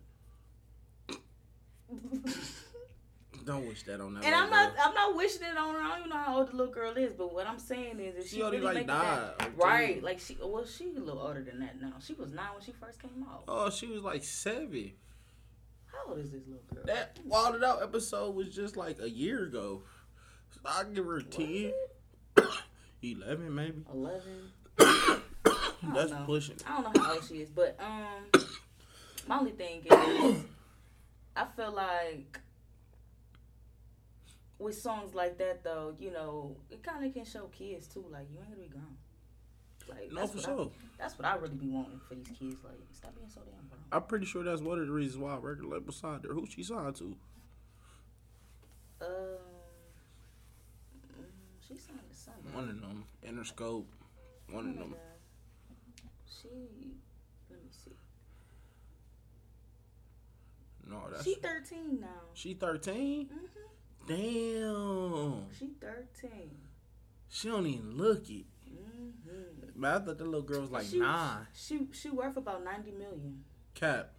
[3.45, 4.25] Don't wish that on that.
[4.25, 4.83] And I'm not, girl.
[4.87, 5.81] I'm not wishing it on her.
[5.81, 8.15] I don't even know how old the little girl is, but what I'm saying is,
[8.15, 10.01] if She she, already, really like, died, that, right?
[10.03, 11.93] Like she, well, she a little older than that now.
[12.03, 13.43] She was nine when she first came out.
[13.47, 14.93] Oh, she was like seven.
[15.85, 16.83] How old is this little girl?
[16.85, 19.83] That Wilded Out episode was just like a year ago.
[20.49, 21.71] So I give her a Was 10.
[23.03, 23.83] 11 maybe.
[23.93, 24.51] Eleven.
[25.93, 26.23] That's know.
[26.25, 26.55] pushing.
[26.67, 28.41] I don't know how old she is, but um,
[29.27, 30.43] my only thing is,
[31.35, 32.39] I feel like
[34.59, 38.27] with songs like that, though, you know, it kind of can show kids too, like
[38.31, 38.97] you ain't gonna be grown.
[39.87, 40.65] Like No, that's for what sure.
[40.67, 42.57] I, that's what I really be wanting for these kids.
[42.63, 43.81] Like, stop being so damn grown.
[43.91, 46.33] I'm pretty sure that's one of the reasons why record label signed her.
[46.33, 47.15] Who she signed to?
[49.01, 49.07] Um,
[51.67, 52.55] she signed to somebody.
[52.55, 53.03] One of them.
[53.27, 53.85] Interscope.
[54.49, 54.89] One of Oh them.
[54.91, 54.99] God.
[56.41, 56.47] She,
[57.49, 57.91] let me see.
[60.89, 62.07] No, that's She 13 now.
[62.33, 63.27] she 13.
[63.27, 63.35] hmm
[64.07, 65.45] Damn.
[65.57, 66.51] She 13.
[67.29, 68.45] She don't even look it.
[68.67, 69.09] hmm
[69.75, 71.47] Man, I thought the little girl was like she, nine.
[71.53, 73.43] She she worth about 90 million.
[73.73, 74.11] Cap.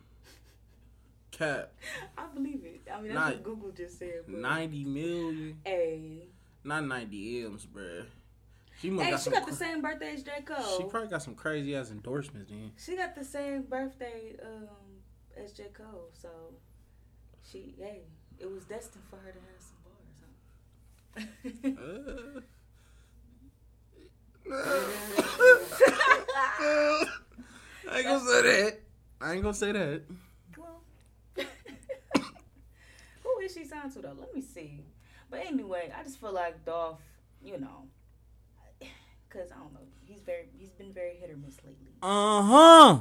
[1.31, 1.73] Cap.
[2.19, 2.83] I believe it.
[2.93, 4.25] I mean, that's what Google just said.
[4.27, 5.61] But, 90 million.
[5.65, 6.29] Hey,
[6.65, 8.07] Not 90 M's, bruh.
[8.81, 10.77] She must hey, got she got the same birthday as J Cole.
[10.77, 12.73] She probably got some crazy ass endorsements then.
[12.77, 14.69] She got the same birthday um,
[15.43, 16.29] as J Cole, so
[17.43, 18.03] she hey,
[18.39, 19.76] it was destined for her to have some.
[21.17, 21.23] I
[27.99, 28.81] ain't gonna say that.
[29.21, 30.03] I ain't gonna say that.
[33.23, 34.17] Who is she signed to though?
[34.19, 34.85] Let me see.
[35.31, 37.01] But anyway, I just feel like Dolph,
[37.43, 37.89] you know,
[39.29, 41.89] because I don't know, he's very, he's been very hit or miss lately.
[42.03, 42.99] Uh huh.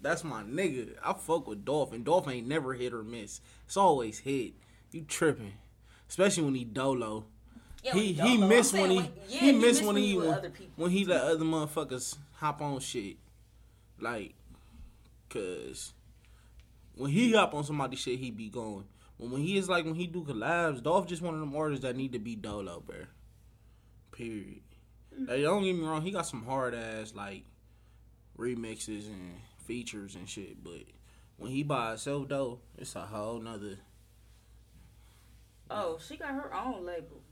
[0.00, 0.96] That's my nigga.
[1.02, 3.40] I fuck with Dolph, and Dolph ain't never hit or miss.
[3.66, 4.52] It's always hit.
[4.92, 5.54] You tripping,
[6.08, 7.26] especially when he dolo.
[7.82, 8.36] Yeah, he he.
[8.38, 10.16] Missed when he when- yeah, he he missed when he he
[10.76, 13.16] when, he let other motherfuckers hop on shit,
[14.00, 14.34] like,
[15.28, 15.92] cause
[16.96, 18.84] when he hop on somebody's shit, he be going.
[19.18, 21.84] But when he is like when he do collabs, Dolph just one of them artists
[21.84, 22.96] that need to be dolo, bro.
[24.12, 24.62] Period.
[25.18, 25.28] Mm.
[25.28, 27.44] Like, don't get me wrong, he got some hard ass like
[28.38, 29.34] remixes and
[29.66, 30.82] features and shit, but
[31.36, 33.78] when he by himself though, it's a whole nother.
[35.70, 37.22] Oh, she got her own label.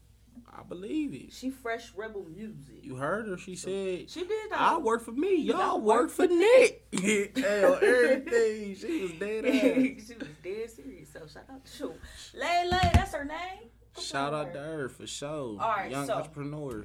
[0.50, 1.32] I believe it.
[1.32, 2.78] She Fresh Rebel Music.
[2.82, 3.36] You heard her?
[3.36, 4.60] She said, She did that.
[4.60, 6.86] "I work for me, y'all work work for Nick."
[7.36, 8.74] Hell, everything.
[8.74, 10.06] She was dead ass.
[10.06, 11.10] she was dead serious.
[11.12, 11.94] So shout out to.
[12.34, 13.68] Lay Lay, that's her name.
[13.94, 15.28] Come Shout out to her for sure.
[15.28, 16.84] All right, Young so- entrepreneur.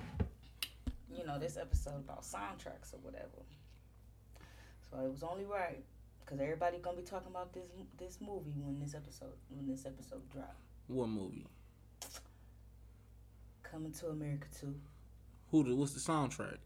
[1.09, 3.45] you know, this episode about soundtracks or whatever.
[4.91, 5.83] So it was only right
[6.25, 7.63] because everybody gonna be talking about this
[7.97, 10.55] this movie when this episode when this episode drop.
[10.87, 11.45] What movie?
[13.63, 14.75] Coming to America too.
[15.51, 15.63] Who?
[15.63, 16.57] The, what's the soundtrack?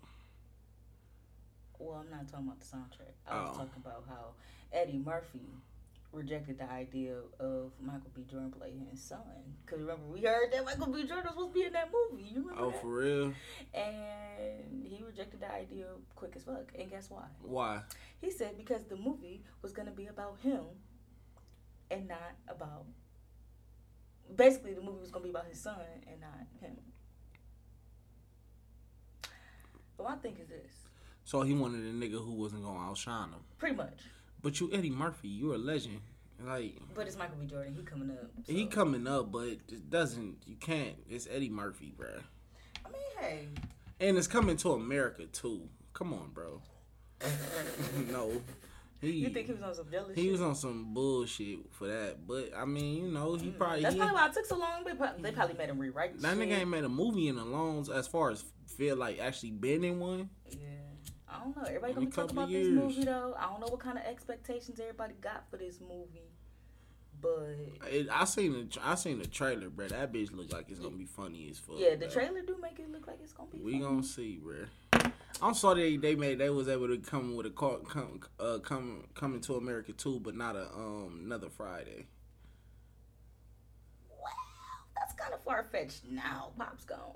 [1.80, 3.14] Well, I'm not talking about the soundtrack.
[3.28, 3.58] I was Oh.
[3.58, 4.34] talking about how
[4.72, 5.50] Eddie Murphy
[6.12, 8.24] rejected the idea of Michael B.
[8.30, 9.56] Jordan playing his son.
[9.66, 11.08] Cause remember we heard that Michael B.
[11.08, 12.24] Jordan was supposed to be in that movie.
[12.24, 12.82] You remember Oh, that?
[12.82, 13.34] for real?
[13.74, 16.72] And he rejected the idea quick as fuck.
[16.78, 17.26] And guess why?
[17.42, 17.82] Why?
[18.20, 20.62] He said because the movie was gonna be about him
[21.90, 22.86] and not about
[24.36, 26.78] basically the movie was gonna be about his son and not him.
[29.98, 30.72] But my thing is this.
[31.24, 33.40] So he wanted a nigga who wasn't gonna outshine him.
[33.58, 34.00] Pretty much.
[34.42, 36.02] But you, Eddie Murphy, you're a legend.
[36.44, 37.46] Like But it's Michael B.
[37.46, 38.32] Jordan, he coming up.
[38.46, 40.38] so- he coming up, but it doesn't.
[40.48, 40.96] You can't.
[41.08, 42.22] It's Eddie Murphy, bruh.
[42.84, 43.48] I mean, hey.
[44.00, 45.70] And it's coming to America too.
[45.94, 46.62] Come on, bro.
[48.12, 48.42] no,
[49.02, 50.32] He, You think he was on some jealous he shit?
[50.34, 53.96] was on some bullshit for that, but I mean, you know, he probably Mm, That's
[53.96, 54.84] he, probably why it took so long.
[54.86, 56.50] They probably, they probably made him rewrite that shit.
[56.50, 58.46] nigga ain't made a movie in a long as far as
[58.78, 60.30] feel like actually been in one.
[60.52, 60.58] Yeah.
[61.28, 61.64] I don't know.
[61.64, 63.36] Everybody gonna be talking about of this movie though.
[63.40, 66.30] I don't know what kind of expectations everybody got for this movie,
[67.20, 69.88] but It, I seen the I seen the trailer, bro.
[69.88, 71.76] That bitch look like it's gonna be funny as fuck.
[71.80, 72.14] yeah, the bruh.
[72.14, 73.58] trailer do make it look like it's gonna be.
[73.58, 73.66] Funny.
[73.66, 73.84] We funny.
[73.86, 75.11] gonna see, bro.
[75.42, 78.60] I'm sorry they, they made they was able to come with a call, come uh
[78.60, 82.06] come coming to America too, but not a um another Friday.
[84.10, 84.32] Well,
[84.96, 86.52] that's kind of far fetched now.
[86.58, 87.16] Pop's gone.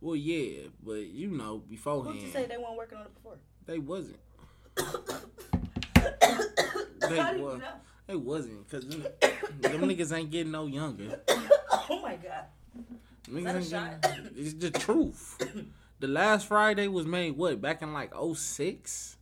[0.00, 3.36] Well, yeah, but you know Who'd you say they weren't working on it before?
[3.66, 4.18] they wasn't.
[4.76, 4.92] How
[7.32, 7.58] They was.
[7.60, 7.68] know?
[8.06, 9.02] They wasn't because them,
[9.60, 11.20] them niggas ain't getting no younger.
[11.28, 12.44] oh my god.
[13.30, 15.38] Niggas ain't getting- it's the truth.
[16.04, 19.16] The last Friday was made what back in like 06?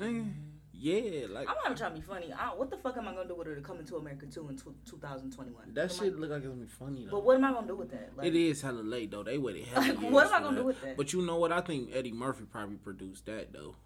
[0.00, 0.28] Eh, mm-hmm.
[0.74, 2.32] Yeah, like I'm not trying to be funny.
[2.32, 4.48] I, what the fuck am I gonna do with her to come into America 2
[4.48, 5.74] in tw 2021?
[5.74, 7.12] that am I- shit look like it's gonna be funny though.
[7.12, 8.10] But what am I gonna do with that?
[8.16, 9.22] Like, It is hella late though.
[9.22, 10.60] They waited hella Like, what am I gonna that.
[10.62, 10.96] do with that?
[10.96, 11.52] But you know what?
[11.52, 13.76] I think Eddie Murphy probably produced that though.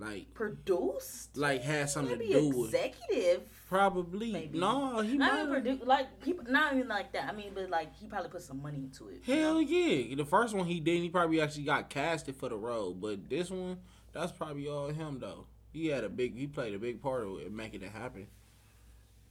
[0.00, 1.36] Like, produced?
[1.36, 3.42] like had something Maybe to do with executive.
[3.68, 4.32] probably.
[4.32, 4.58] Maybe.
[4.58, 5.40] No, he Not might.
[5.42, 7.28] even produce, like people, not even like that.
[7.28, 9.20] I mean, but like he probably put some money into it.
[9.26, 10.14] Hell yeah!
[10.14, 12.94] The first one he did, he probably actually got casted for the role.
[12.94, 13.76] But this one,
[14.12, 15.44] that's probably all him though.
[15.72, 18.26] He had a big, he played a big part of it, making it happen.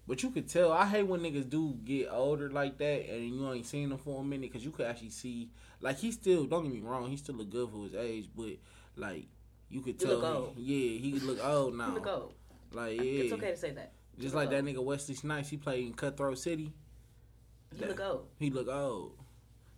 [0.08, 0.72] But you could tell.
[0.72, 4.22] I hate when niggas do get older like that, and you ain't seen them for
[4.22, 5.50] a minute, because you could actually see,
[5.82, 6.46] like he still.
[6.46, 8.54] Don't get me wrong, he still look good for his age, but
[8.96, 9.26] like
[9.70, 10.18] you could He tell.
[10.18, 10.54] look old.
[10.58, 11.88] yeah, he look old now.
[11.90, 12.34] He look old.
[12.72, 13.92] Like yeah, It's okay to say that.
[14.16, 15.50] He just like that nigga Wesley Snipes.
[15.50, 16.74] He played in Cutthroat City.
[17.78, 18.28] He look old.
[18.38, 19.14] He look old.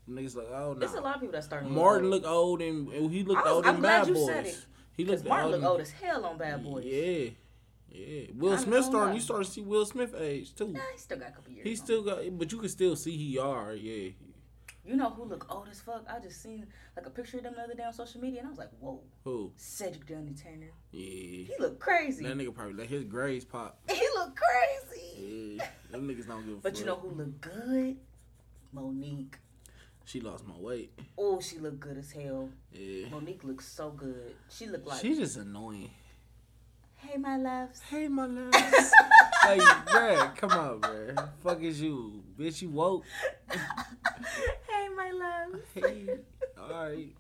[0.09, 0.87] Niggas look old now.
[0.87, 1.69] There's a lot of people that starting.
[1.69, 4.13] to Martin look looked old and, and he looked was- old I'm in Bad you
[4.15, 4.65] Boys.
[4.97, 5.51] He looked Martin old.
[5.53, 6.85] look in- old as hell on Bad Boys.
[6.85, 7.29] Yeah,
[7.89, 8.23] yeah.
[8.35, 9.15] Will I Smith starting.
[9.15, 10.69] You start to see Will Smith age too.
[10.69, 11.67] Nah, he still got a couple years.
[11.67, 13.73] He still got, but you can still see he are.
[13.73, 14.09] Yeah.
[14.83, 16.05] You know who look old as fuck?
[16.09, 16.65] I just seen
[16.97, 18.71] like a picture of them the other day on social media, and I was like,
[18.79, 19.51] whoa, who?
[19.55, 20.71] Cedric the Entertainer.
[20.91, 21.03] Yeah,
[21.45, 22.23] He look crazy.
[22.25, 23.79] that nigga probably let his grades pop.
[23.89, 25.57] He look crazy.
[25.57, 27.97] Yeah, them niggas don't give a But you know who look good?
[28.73, 29.37] Monique.
[30.05, 30.91] She lost my weight.
[31.17, 32.49] Oh, she look good as hell.
[32.73, 34.33] Yeah, Monique looks so good.
[34.49, 35.91] She look like, she just annoying.
[36.95, 37.79] hey, my loves.
[37.81, 38.91] Hey, my loves.
[39.45, 41.29] Like, bruh, come on, bruh.
[41.43, 42.61] Fuck is you, bitch?
[42.61, 43.05] You woke.
[43.49, 45.61] hey, my love.
[45.73, 46.09] Hey,
[46.59, 47.15] alright.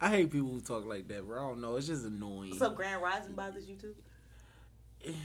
[0.00, 1.38] I hate people who talk like that, bro.
[1.42, 1.76] I don't know.
[1.76, 2.54] It's just annoying.
[2.58, 3.94] So Grand Rising bothers you too?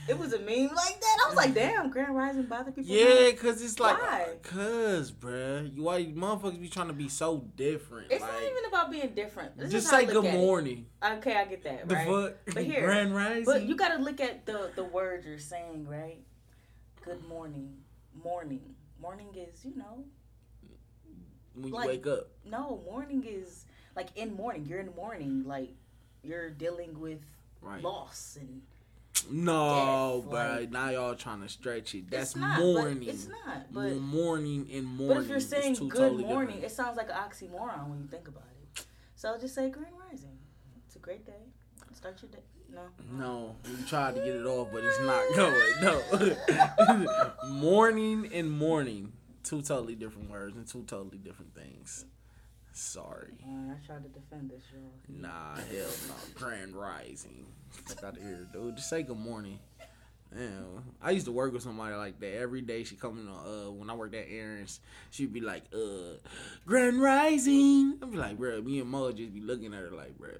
[0.07, 1.17] It was a meme like that.
[1.25, 2.93] I was like, damn, Grand Rising bother people.
[2.93, 4.27] yeah, cause it's like, Why?
[4.43, 8.07] cause, bruh, you why you motherfuckers be trying to be so different?
[8.11, 9.57] It's like, not even about being different.
[9.57, 10.85] This just is how I say good morning.
[11.03, 12.07] Okay, I get that, The right?
[12.07, 13.45] fuck, But here, Grand Rising.
[13.45, 16.19] But you got to look at the the words you're saying, right?
[17.05, 17.77] Good morning,
[18.23, 20.03] morning, morning is you know
[21.55, 23.65] when you like- wake up, no morning is
[23.95, 24.65] like in morning.
[24.65, 25.69] You're in mourning, like
[26.23, 27.19] you're dealing with
[27.61, 27.81] right?
[27.81, 28.61] loss and
[29.29, 30.60] No, bruh.
[30.60, 32.10] like- now y'all trying to stretch it.
[32.10, 32.60] That's not.
[32.60, 32.99] morning.
[32.99, 33.73] But it's not.
[33.73, 35.17] But morning and morning.
[35.17, 36.63] but if you're saying good totally morning, different.
[36.71, 38.43] it sounds like an oxymoron when you think about
[38.75, 38.86] it.
[39.15, 40.38] So just say Grand Rising.
[40.88, 41.34] It's a great day.
[41.93, 42.39] Start your day.
[42.71, 42.84] No.
[43.12, 45.82] No, we tried to get it off, but it's not going.
[45.82, 47.32] No.
[47.49, 49.12] morning and morning.
[49.43, 52.05] Two totally different words and two totally different things.
[52.73, 53.34] Sorry.
[53.43, 54.91] Uh, I tried to defend this, y'all.
[55.10, 56.13] Nah, hell no.
[56.36, 57.45] Grand Rising.
[57.71, 58.75] Fuck out of here, dude.
[58.77, 59.60] Just say good morning.
[60.34, 60.84] Damn.
[61.01, 62.36] I used to work with somebody like that.
[62.36, 64.79] Every day she come in uh when I worked at Aaron's,
[65.10, 66.17] she'd be like, uh,
[66.67, 67.97] Grand Rising.
[68.01, 70.29] I'd be like, bro, me and Mo just be looking at her like, bro.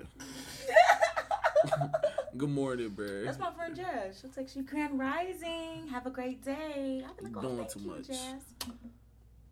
[2.38, 3.24] good morning, bro.
[3.26, 4.20] That's my friend Jazz.
[4.22, 5.88] She'll text you Grand Rising.
[5.92, 7.04] Have a great day.
[7.08, 8.08] I'll be like, oh, Doing thank too you, much.
[8.08, 8.44] Jazz.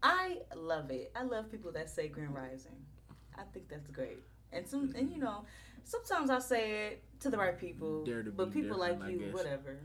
[0.04, 1.12] I love it.
[1.16, 2.76] I love people that say Grand Rising.
[3.38, 4.20] I think that's great.
[4.52, 5.46] And some, and you know,
[5.84, 9.78] sometimes I say it to the right people, Dare to but people like you, whatever.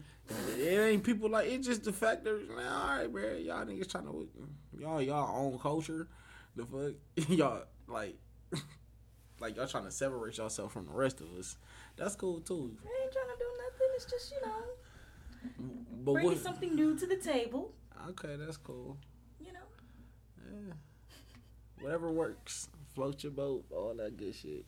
[0.57, 3.35] It ain't people like it's just the fact that man, all right, bro.
[3.35, 4.29] Y'all niggas trying to
[4.79, 6.09] y'all y'all own culture.
[6.57, 8.17] The fuck y'all like
[9.41, 11.57] like y'all trying to separate yourself from the rest of us.
[11.97, 12.77] That's cool too.
[12.85, 13.89] I ain't trying to do nothing.
[13.97, 16.41] It's just you know, But bringing what?
[16.41, 17.73] something new to the table.
[18.11, 18.97] Okay, that's cool.
[20.53, 20.73] You.
[21.81, 22.69] Whatever works.
[22.95, 24.65] Float your boat, all that good shit.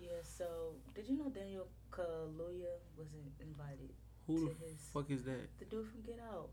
[0.00, 0.08] yeah.
[0.22, 0.46] So,
[0.94, 3.90] did you know Daniel Kaluuya wasn't invited
[4.26, 5.48] Who to the his fuck is that?
[5.58, 6.48] the dude from Get Out?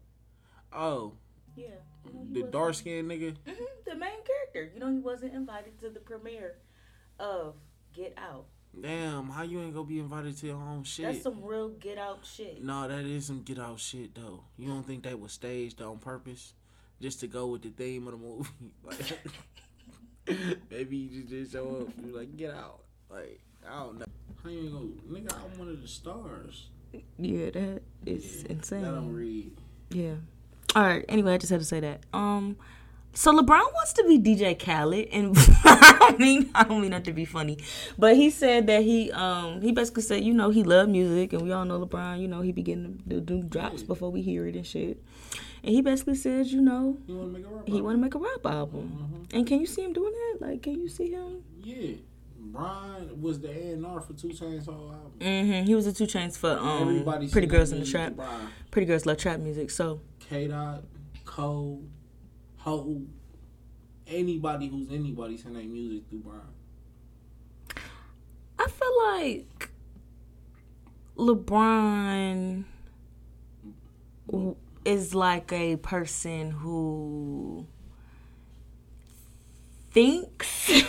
[0.73, 1.13] Oh,
[1.55, 1.67] Yeah,
[2.05, 3.35] you know, the dark skinned nigga.
[3.45, 4.71] hmm the main character.
[4.73, 6.55] You know, he wasn't invited to the premiere
[7.19, 7.55] of
[7.93, 8.45] Get Out.
[8.79, 11.05] Damn, how you ain't gonna be invited to your own shit?
[11.05, 12.63] That's some real get out shit.
[12.63, 14.45] No, that is some get out shit though.
[14.57, 16.53] You don't think that was staged on purpose,
[17.01, 18.49] just to go with the theme of the movie?
[18.83, 19.19] like,
[20.69, 21.93] maybe you just didn't show up.
[22.05, 22.81] You like get out.
[23.09, 24.05] Like I don't know.
[24.43, 25.35] How you ain't gonna, nigga?
[25.35, 26.67] I'm one of the stars.
[27.17, 28.81] Yeah, that is Yeah, insane.
[28.81, 29.51] That don't read.
[29.91, 30.15] Yeah.
[30.75, 31.05] All right.
[31.09, 32.01] Anyway, I just had to say that.
[32.13, 32.57] Um,
[33.13, 37.03] so LeBron wants to be DJ Khaled, and I don't mean I don't mean that
[37.05, 37.57] to be funny,
[37.97, 41.41] but he said that he um he basically said you know he loved music, and
[41.41, 42.21] we all know LeBron.
[42.21, 45.01] You know he be getting the drops before we hear it and shit.
[45.63, 47.63] And he basically says you know You wanna make a rap?
[47.67, 47.83] he album?
[47.85, 49.27] want to make a rap album.
[49.33, 50.45] And can you see him doing that?
[50.47, 51.43] Like, can you see him?
[51.61, 51.95] Yeah.
[52.39, 55.11] Bron was the A and R for 2 Chainz whole album.
[55.19, 55.65] Mm-hmm.
[55.67, 58.13] He was the 2 Chainz for um Everybody Pretty Girls in the Trap.
[58.15, 58.47] Bron.
[58.71, 59.69] Pretty Girls love trap music.
[59.69, 60.83] So K Dot,
[61.25, 61.83] Cole,
[62.61, 63.01] Ho,
[64.05, 66.41] anybody who's anybody send their music through Bron.
[68.59, 69.71] I feel like
[71.17, 72.65] LeBron
[74.85, 77.65] is like a person who
[79.89, 80.69] thinks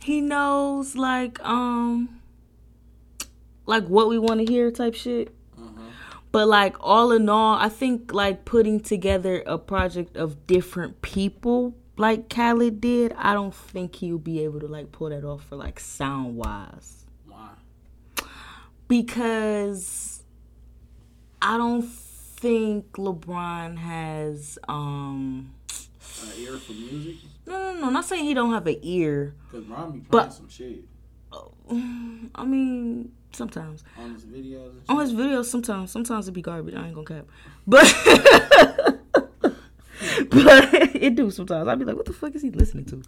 [0.00, 2.20] he knows like um
[3.64, 5.34] like what we want to hear type shit.
[6.32, 11.74] But like all in all, I think like putting together a project of different people
[11.96, 15.56] like Khaled did, I don't think he'll be able to like pull that off for
[15.56, 17.04] like sound wise.
[17.26, 17.50] Why?
[18.88, 20.22] Because
[21.42, 25.52] I don't think LeBron has um
[26.22, 27.16] An ear for music?
[27.46, 29.34] no no no not saying he don't have an ear.
[29.50, 30.84] Because Bron be playing But- some shit
[32.34, 33.84] I mean sometimes.
[33.98, 34.72] on his videos.
[34.88, 37.26] On his videos sometimes sometimes it be garbage, I ain't gonna cap.
[37.66, 37.84] But
[40.30, 41.68] But it do sometimes.
[41.68, 43.02] I'd be like, what the fuck is he listening to?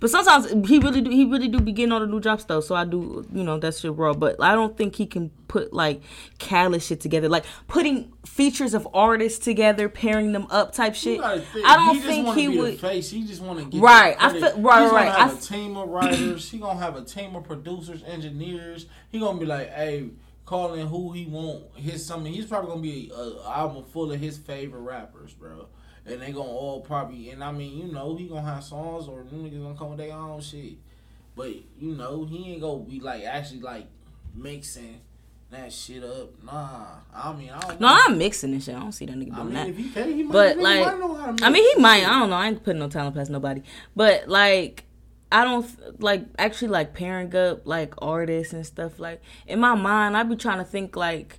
[0.00, 2.60] But sometimes he really do he really do be getting all the new drops though.
[2.60, 4.12] So I do you know, that shit raw.
[4.14, 6.02] But I don't think he can put like
[6.38, 7.28] Khaled shit together.
[7.28, 11.20] Like putting features of artists together, pairing them up type shit.
[11.20, 13.10] think, I don't he think wanna he would face.
[13.10, 15.46] He just want to get Right, I feel- right, He's right, gonna have f- a
[15.46, 16.50] team of writers.
[16.50, 18.86] he gonna have a team of producers, engineers.
[19.10, 20.10] He gonna be like, hey,
[20.48, 21.64] calling who he want.
[21.76, 22.32] His something.
[22.32, 25.66] He's probably gonna be a, a album full of his favorite rappers, bro.
[26.06, 27.28] And they gonna all probably.
[27.30, 29.98] And I mean, you know, he gonna have songs or them niggas gonna come with
[29.98, 30.78] their own shit.
[31.36, 33.86] But you know, he ain't gonna be like actually like
[34.34, 35.00] mixing
[35.50, 36.30] that shit up.
[36.42, 38.02] Nah, I mean, I don't No, know.
[38.06, 38.74] I'm mixing this shit.
[38.74, 39.68] I don't see that nigga doing I mean, that.
[39.68, 41.42] if he can, he might, But like, might know how to mix.
[41.42, 42.06] I mean, he might.
[42.06, 42.36] I don't know.
[42.36, 43.62] I ain't putting no talent past nobody.
[43.94, 44.84] But like,
[45.30, 48.98] I don't like actually like pairing up like artists and stuff.
[48.98, 51.38] Like in my mind, I'd be trying to think like,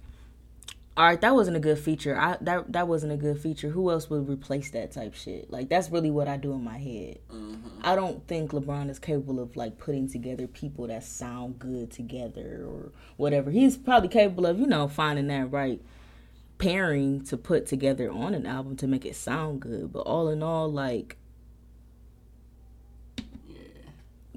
[0.95, 2.15] all right, that wasn't a good feature.
[2.15, 3.69] I that that wasn't a good feature.
[3.69, 5.49] Who else would replace that type shit?
[5.49, 7.19] Like that's really what I do in my head.
[7.31, 7.79] Mm-hmm.
[7.83, 12.65] I don't think LeBron is capable of like putting together people that sound good together
[12.67, 13.49] or whatever.
[13.49, 15.81] He's probably capable of you know finding that right
[16.59, 19.91] pairing to put together on an album to make it sound good.
[19.91, 21.17] But all in all, like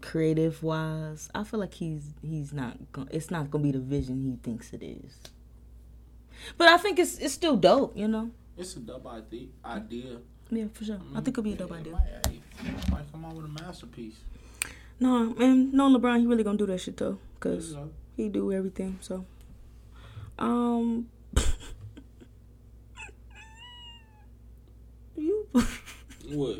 [0.02, 2.92] creative wise, I feel like he's he's not.
[2.92, 5.18] Go- it's not gonna be the vision he thinks it is.
[6.58, 8.30] But I think it's it's still dope, you know.
[8.58, 10.18] It's a dope idea.
[10.50, 10.98] Yeah, for sure.
[11.14, 11.92] I think it'll be a dope Yeah, idea.
[11.92, 14.16] Might, it might come out with a masterpiece.
[15.00, 17.74] No, man, no LeBron, he really gonna do that shit though, cause
[18.16, 18.98] he do everything.
[19.00, 19.24] So,
[20.38, 21.08] um,
[25.16, 25.46] you.
[26.28, 26.58] What?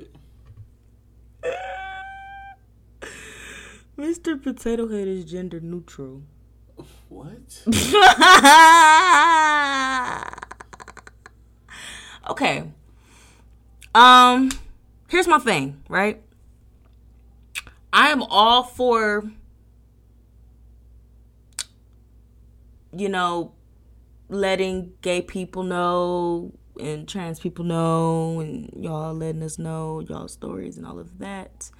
[4.03, 4.43] Mr.
[4.43, 6.23] Potato Head is gender neutral.
[7.09, 7.62] What?
[12.29, 12.65] okay.
[13.95, 14.51] Um,
[15.07, 16.21] here's my thing, right?
[17.93, 19.31] I am all for
[22.93, 23.53] you know
[24.29, 30.77] letting gay people know and trans people know and y'all letting us know y'all stories
[30.77, 31.71] and all of that.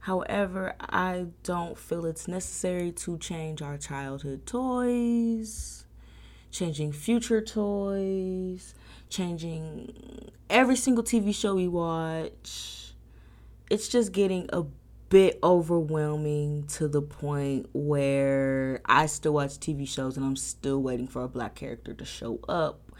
[0.00, 5.84] However, I don't feel it's necessary to change our childhood toys,
[6.50, 8.74] changing future toys,
[9.08, 12.94] changing every single TV show we watch.
[13.70, 14.64] It's just getting a
[15.08, 21.06] bit overwhelming to the point where I still watch TV shows and I'm still waiting
[21.08, 22.92] for a black character to show up.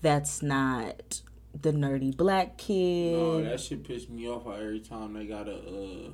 [0.00, 1.22] That's not
[1.60, 3.12] the nerdy black kid.
[3.12, 4.46] No, that shit pissed me off.
[4.46, 6.10] Every time they got a uh,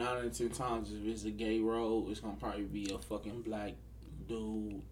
[0.00, 2.98] nine out of ten times if it's a gay role, it's gonna probably be a
[2.98, 3.72] fucking black
[4.28, 4.82] dude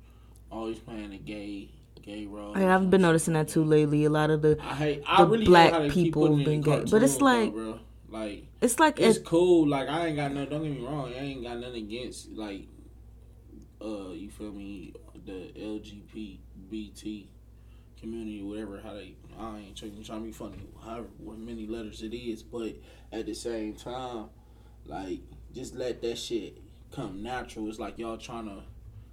[0.51, 1.71] always playing a gay
[2.03, 2.57] gay role.
[2.57, 4.05] I haven't been noticing that too lately.
[4.05, 5.03] A lot of the I hate.
[5.07, 6.85] I the really black hate how they keep people been gay.
[6.91, 7.81] But it's like- bro.
[8.11, 9.69] Like It's like it's it, cool.
[9.69, 10.47] Like I ain't got no.
[10.47, 11.13] Don't get me wrong.
[11.13, 12.63] I ain't got nothing against like,
[13.83, 14.95] uh, you feel me?
[15.27, 17.27] The LGBT
[18.01, 18.81] community, whatever.
[18.83, 19.15] How they?
[19.39, 20.57] I ain't trying, trying to be funny.
[20.83, 22.77] However, what many letters it is, but
[23.13, 24.31] at the same time,
[24.89, 25.21] like
[25.55, 26.59] just let that shit
[26.93, 27.69] come natural.
[27.69, 28.63] It's like y'all trying to,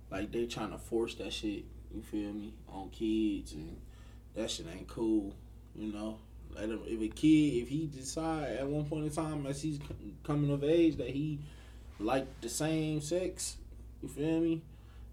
[0.10, 1.66] like they trying to force that shit.
[1.94, 2.54] You feel me?
[2.70, 3.78] On kids and
[4.36, 5.36] that shit ain't cool.
[5.76, 6.20] You know.
[6.56, 9.78] Let him, if a kid, if he decide at one point in time as he's
[10.24, 11.40] coming of age that he
[12.00, 13.58] like the same sex,
[14.02, 14.62] you feel me?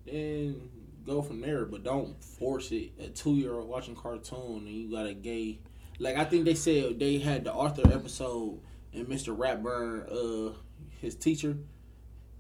[0.07, 0.71] Then
[1.05, 2.93] go from there, but don't force it.
[3.01, 5.59] A two year old watching cartoon and you got a gay,
[5.99, 8.61] like I think they said they had the Arthur episode
[8.95, 9.37] and Mr.
[9.37, 10.55] Ratburn, uh,
[11.01, 11.57] his teacher,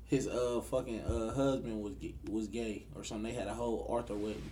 [0.05, 3.33] his uh fucking uh husband was gay, was gay or something.
[3.33, 4.51] They had a whole Arthur wedding.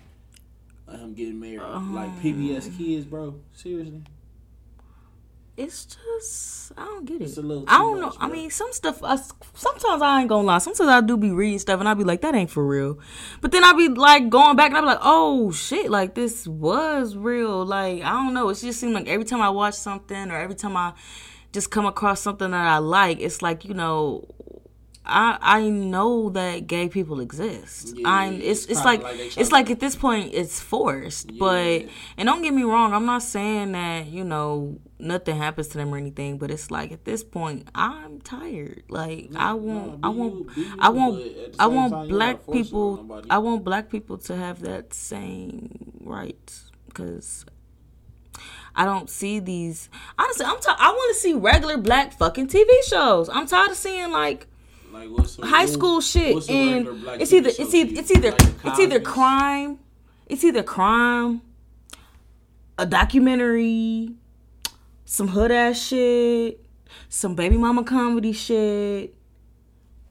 [0.91, 3.37] Him getting married, like PBS Kids, bro.
[3.53, 4.03] Seriously.
[5.57, 7.25] it's just I don't get it.
[7.27, 8.07] It's a little I don't know.
[8.07, 9.01] much, I mean, some stuff.
[9.05, 9.17] I,
[9.55, 10.59] sometimes I ain't gonna lie.
[10.59, 12.99] Sometimes I do be reading stuff and I be like, that ain't for real.
[13.41, 16.45] But then I be like going back and I be like, oh shit, like this
[16.49, 17.65] was real.
[17.65, 18.49] Like I don't know.
[18.49, 20.95] It just seemed like every time I watch something or every time I
[21.53, 24.27] just come across something that I like, it's like you know.
[25.03, 27.97] I I know that gay people exist.
[27.97, 31.37] Yeah, I it's it's it's like, like it's like at this point it's forced.
[31.39, 31.87] But
[32.19, 35.93] and don't get me wrong, I'm not saying that you know nothing happens to them
[35.93, 36.37] or anything.
[36.37, 38.85] But it's like at this point I'm tired.
[38.91, 42.35] Like I want no, I want you- I want but at the I want black
[42.37, 43.25] gotta force it on people.
[43.31, 47.47] I want black people to have that same rights because
[48.75, 49.89] I don't see these.
[50.19, 50.59] Honestly, I'm.
[50.61, 53.29] T- I want to see regular black fucking TV shows.
[53.29, 54.47] I'm tired of seeing like
[54.93, 56.87] Like what's high school shit, and
[57.21, 59.79] it's either it's either it's either Like it's either crime,
[60.27, 61.43] it's either crime,
[62.79, 64.15] a documentary,
[65.05, 66.65] some hood ass shit,
[67.09, 69.15] some baby mama comedy shit,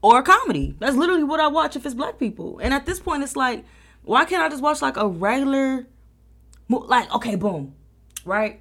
[0.02, 0.76] or a comedy.
[0.78, 2.58] That's literally what I watch if it's black people.
[2.62, 3.64] And at this point, it's like,
[4.02, 5.86] why can't I just watch like a regular,
[6.68, 7.74] like okay, boom,
[8.24, 8.60] right?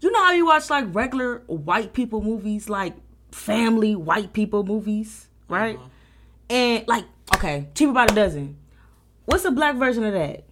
[0.00, 2.94] You know how you watch like regular white people movies, like
[3.32, 5.76] family white people movies, right?
[5.76, 5.88] Uh-huh.
[6.50, 7.04] And like,
[7.34, 8.56] okay, cheap about a dozen.
[9.24, 10.44] What's the black version of that?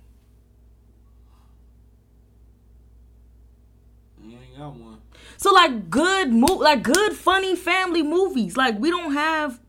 [4.23, 4.99] You ain't got one.
[5.37, 8.57] So like good mo- like good funny family movies.
[8.57, 9.61] Like we don't have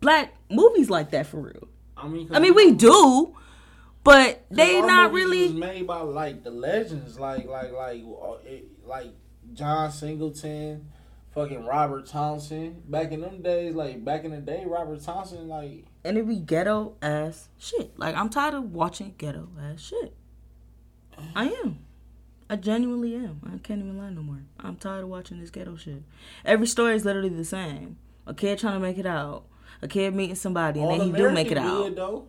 [0.00, 1.68] black movies like that for real.
[1.96, 3.34] I mean, I mean we do,
[4.04, 8.36] but they not really was made by like the legends, like like like uh,
[8.86, 9.08] like
[9.52, 10.90] John Singleton,
[11.34, 12.90] fucking Robert Townsend.
[12.90, 16.36] Back in them days, like back in the day, Robert Townsend, like and it be
[16.36, 17.98] ghetto ass shit.
[17.98, 20.14] Like I'm tired of watching ghetto ass shit.
[21.34, 21.78] I am.
[22.50, 23.40] I genuinely am.
[23.46, 24.42] I can't even lie no more.
[24.60, 26.02] I'm tired of watching this ghetto shit.
[26.44, 27.96] Every story is literally the same.
[28.26, 29.44] A kid trying to make it out.
[29.80, 31.96] A kid meeting somebody and all then he do make it American out.
[31.96, 32.28] though.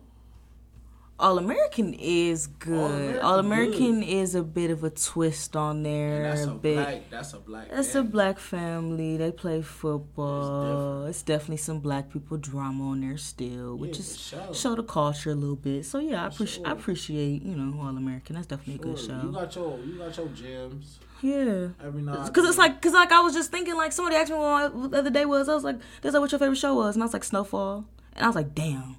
[1.18, 3.20] All American is good.
[3.20, 6.16] All-American is a bit of a twist on there.
[6.16, 6.74] And that's a a bit.
[6.74, 7.10] black.
[7.10, 7.70] That's a black.
[7.70, 8.10] That's a family.
[8.10, 9.16] black family.
[9.16, 11.06] They play football.
[11.06, 14.54] It's definitely some black people drama on there still, which Yeah, is sure.
[14.54, 15.86] show the culture a little bit.
[15.86, 18.36] So yeah, I appreciate I appreciate you know All American.
[18.36, 19.20] That's definitely a good show.
[19.22, 21.68] You got your you got your gems yeah.
[21.82, 22.32] every night.
[22.34, 24.98] Cause it's like, cause like I was just thinking, like somebody asked me what the
[24.98, 25.48] other day was.
[25.48, 27.86] I was like, "That's like what your favorite show was," and I was like, "Snowfall,"
[28.14, 28.96] and I was like, "Damn,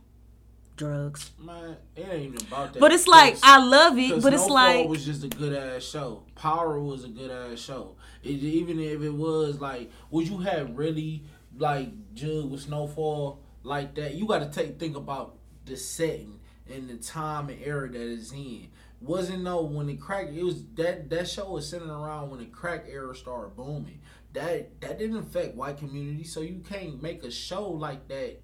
[0.77, 2.79] drugs." man, it ain't even about that.
[2.79, 5.83] But it's like I love it, but it's Snowfall like was just a good ass
[5.83, 6.23] show.
[6.35, 7.95] Power was a good ass show.
[8.23, 11.23] It, even if it was like, would you have really
[11.57, 14.15] like Jug with Snowfall like that?
[14.15, 18.31] You got to take think about the setting and the time and era that it's
[18.31, 18.69] in.
[18.99, 22.45] Wasn't no when the crack it was that that show was centered around when the
[22.45, 23.99] crack era started booming.
[24.33, 28.41] That that didn't affect white community, so you can't make a show like that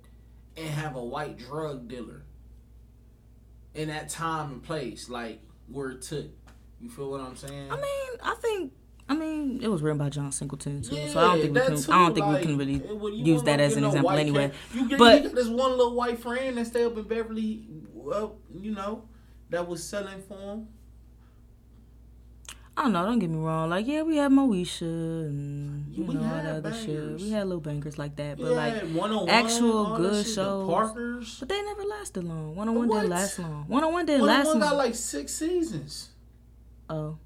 [0.58, 2.24] and have a white drug dealer
[3.74, 6.28] in that time and place, like where it took.
[6.80, 7.72] You feel what I'm saying?
[7.72, 8.74] I mean, I think.
[9.10, 11.76] I mean, it was written by John Singleton too, so I don't think we can.
[11.82, 14.52] too, I don't think like, we can really use that as an example anyway.
[14.74, 17.68] You get, But- you got this one little white friend that stay up in Beverly,
[17.94, 19.04] well, you know,
[19.50, 20.68] that was selling for him.
[22.76, 23.06] I don't know.
[23.06, 23.70] Don't get me wrong.
[23.70, 27.20] Like, yeah, we had Moesha and you We know all had other shit.
[27.20, 28.82] We had little bangers like that, but yeah,
[29.22, 30.68] like actual good shit, shows.
[30.68, 31.40] The Parkers.
[31.40, 32.56] But they never lasted long.
[32.56, 33.66] One on one didn't last long.
[33.68, 36.10] One on one didn't last on one got like six seasons.
[36.90, 37.18] oh,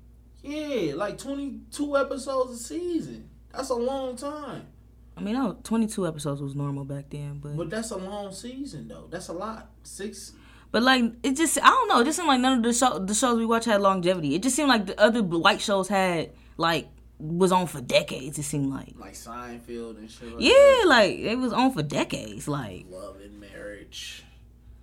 [0.43, 3.29] Yeah, like 22 episodes a season.
[3.53, 4.67] That's a long time.
[5.15, 8.87] I mean, twenty two episodes was normal back then, but But that's a long season,
[8.87, 9.07] though.
[9.09, 9.71] That's a lot.
[9.81, 10.33] Six.
[10.71, 12.01] But like it just I don't know.
[12.01, 14.35] It just seemed like none of the show the shows we watch had longevity.
[14.35, 16.87] It just seemed like the other white shows had like
[17.19, 18.37] was on for decades.
[18.37, 18.93] It seemed like.
[18.97, 20.33] Like Seinfeld and shit.
[20.33, 22.47] Like Yeah, like it was on for decades.
[22.47, 22.85] Like.
[22.89, 24.23] Love and marriage.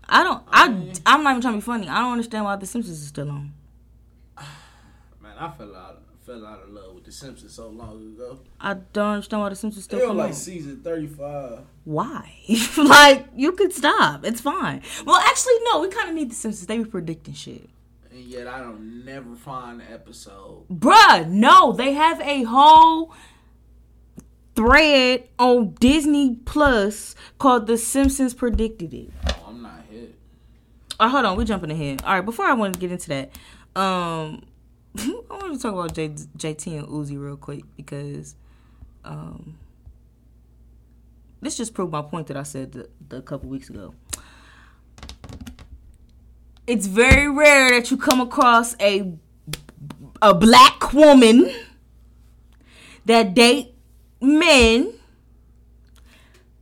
[0.09, 0.43] I don't.
[0.49, 0.64] I
[1.07, 1.89] I'm not even trying to be funny.
[1.89, 3.53] I don't understand why The Simpsons is still on.
[5.22, 8.41] Man, I fell out fell out of love with The Simpsons so long ago.
[8.61, 10.35] I don't understand why The Simpsons still were like on.
[10.35, 11.61] season thirty five.
[11.85, 12.35] Why?
[12.76, 14.24] like you could stop.
[14.24, 14.82] It's fine.
[15.05, 15.80] Well, actually, no.
[15.80, 16.66] We kind of need The Simpsons.
[16.66, 17.68] They be predicting shit.
[18.11, 20.64] And yet I don't never find the episode.
[20.70, 23.12] Bruh, no, they have a whole
[24.55, 29.11] thread on Disney Plus called The Simpsons Predicted It.
[29.26, 30.14] Oh, I'm not hit.
[31.01, 32.03] Oh, hold on, we're jumping ahead.
[32.05, 33.30] All right, before I want to get into that,
[33.74, 34.45] um,
[34.97, 38.37] I want to talk about J- JT and Uzi real quick because,
[39.05, 39.59] um,
[41.45, 43.95] this just proved my point that I said the, the couple weeks ago.
[46.66, 49.12] It's very rare that you come across a
[50.22, 51.51] a black woman
[53.05, 53.74] that date
[54.20, 54.95] men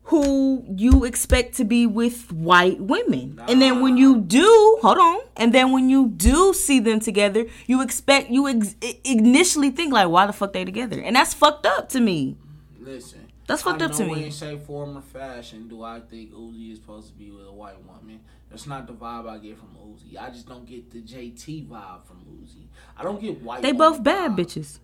[0.04, 3.40] who you expect to be with white women.
[3.48, 5.20] And then when you do, hold on.
[5.36, 8.74] And then when you do see them together, you expect you ex-
[9.04, 11.00] initially think like why the fuck they together?
[11.00, 12.36] And that's fucked up to me.
[12.78, 13.31] Listen.
[13.52, 14.24] That's fucked I up to know me.
[14.24, 17.52] In shape, form, or fashion, do I think Uzi is supposed to be with a
[17.52, 18.20] white woman?
[18.48, 20.16] That's not the vibe I get from Uzi.
[20.18, 22.68] I just don't get the JT vibe from Uzi.
[22.96, 23.60] I don't get white.
[23.60, 24.38] They both bad vibe.
[24.38, 24.78] bitches.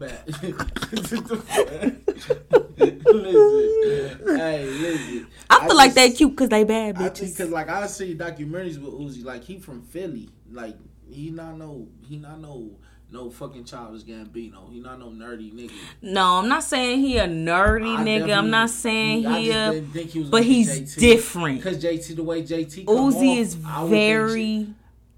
[0.00, 0.24] Bad?
[2.76, 5.26] listen, hey, listen.
[5.48, 7.30] I feel like just- they cute because they bad bitches.
[7.30, 10.74] because like I see documentaries with Uzi, like he from Philly, like
[11.08, 12.72] he not no, he not no,
[13.12, 14.70] no fucking childish Gambino.
[14.72, 15.72] He not no nerdy nigga.
[16.02, 18.36] No, I'm not saying he a nerdy I nigga.
[18.36, 20.98] I'm not saying I he just a, didn't think he was but he's JT.
[20.98, 21.62] different.
[21.62, 24.66] Cause JT, the way JT Uzi off, is I think very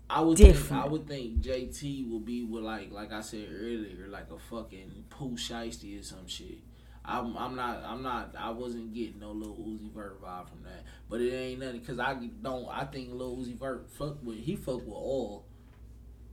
[0.09, 0.69] I would different.
[0.69, 4.39] Think, I would think JT will be with like like I said earlier, like a
[4.39, 6.59] fucking Pooh Shiesty or some shit.
[7.05, 10.85] I'm I'm not I'm not I wasn't getting no little Uzi Vert vibe from that,
[11.11, 14.55] but it ain't nothing because I don't I think Lil Uzi Vert fuck with he
[14.57, 15.45] fuck with all.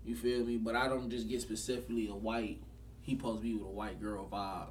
[0.09, 0.57] You feel me?
[0.57, 2.63] But I don't just get specifically a white.
[3.03, 4.69] He supposed to be with a white girl vibe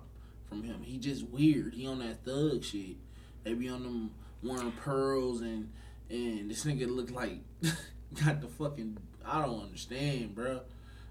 [0.48, 0.82] from him.
[0.82, 1.74] He just weird.
[1.74, 2.96] He on that thug shit.
[3.44, 4.10] They be on them
[4.42, 5.70] wearing pearls and
[6.10, 7.38] and this nigga look like
[8.24, 10.62] got the fucking I don't understand, bro.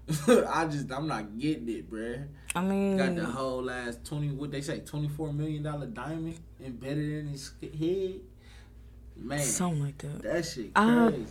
[0.28, 2.26] I just I'm not getting it, bruh.
[2.54, 6.38] I mean, Got the whole last twenty what they say twenty four million dollar diamond
[6.62, 8.20] embedded in his head.
[9.16, 10.22] Man, something like that.
[10.22, 11.24] that shit crazy.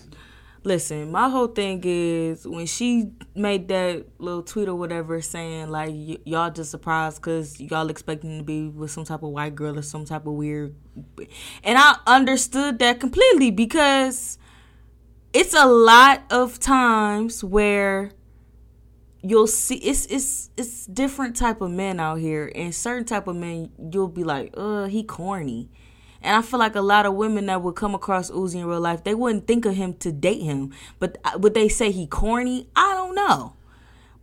[0.67, 5.91] Listen, my whole thing is when she made that little tweet or whatever saying like
[5.91, 9.79] y- y'all just surprised because y'all expecting to be with some type of white girl
[9.79, 10.75] or some type of weird,
[11.63, 14.37] and I understood that completely because
[15.31, 18.11] it's a lot of times where
[19.23, 23.37] you'll see it's it's it's different type of men out here and certain type of
[23.37, 25.69] men you'll be like uh he corny
[26.21, 28.79] and I feel like a lot of women that would come across Uzi in real
[28.79, 30.73] life, they wouldn't think of him to date him.
[30.99, 32.67] But uh, would they say he corny?
[32.75, 33.53] I don't know.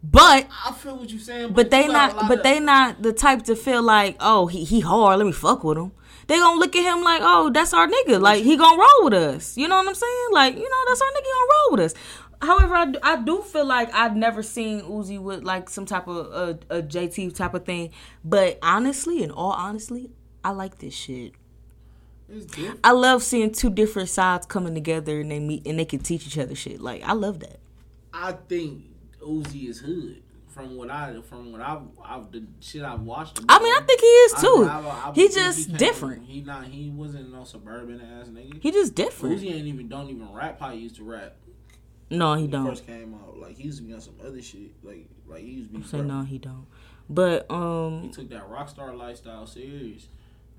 [0.03, 3.03] But I feel what you're saying, but they got a not but of- they not
[3.03, 5.93] the type to feel like oh he he hard let me fuck with him.
[6.27, 9.15] They gonna look at him like oh that's our nigga like he gonna roll with
[9.15, 9.57] us.
[9.57, 10.29] You know what I'm saying?
[10.33, 11.95] Like you know that's our nigga gonna roll with us.
[12.43, 16.07] However, I do, I do feel like I've never seen Uzi with like some type
[16.07, 17.91] of uh, a JT type of thing.
[18.23, 20.11] But honestly, in all honestly,
[20.45, 21.33] I like this shit.
[22.83, 26.27] I love seeing two different sides coming together and they meet and they can teach
[26.27, 26.81] each other shit.
[26.81, 27.61] Like I love that.
[28.13, 28.85] I think
[29.21, 30.21] Uzi is hood.
[30.49, 33.41] From what I from what I've, I've the shit I've watched.
[33.41, 34.69] him I mean, I think he is too.
[34.71, 36.17] I- I- I he just came different.
[36.19, 36.65] from- he not.
[36.67, 38.63] He wasn't no suburban ass nigga.
[38.63, 39.41] He just different.
[39.41, 41.35] Uzi ain't even don't even rap how he used to rap.
[42.09, 42.67] No, he he don't.
[42.69, 44.71] first came out, like he used to be on some other shit.
[44.85, 45.85] Like like he used to be.
[45.87, 46.67] Say no, he don't.
[47.11, 50.07] But um, He took that rock star lifestyle serious.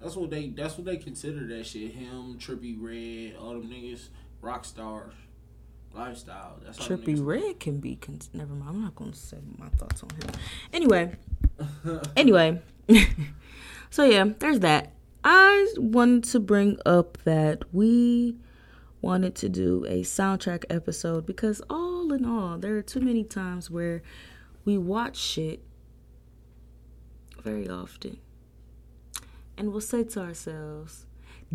[0.05, 0.49] That's what they.
[0.49, 1.95] That's what they consider that shit.
[1.95, 5.15] Him, Trippie Redd, all them niggas, rock stars
[5.95, 6.59] lifestyle.
[6.63, 7.95] That's Trippie Redd can be.
[7.95, 8.69] Con- Never mind.
[8.69, 10.29] I'm not going to say my thoughts on him.
[10.71, 11.15] Anyway,
[12.15, 12.61] anyway.
[13.89, 14.91] so yeah, there's that.
[15.23, 18.37] I wanted to bring up that we
[19.01, 23.71] wanted to do a soundtrack episode because all in all, there are too many times
[23.71, 24.03] where
[24.65, 25.63] we watch shit
[27.41, 28.19] very often.
[29.57, 31.05] And we'll say to ourselves,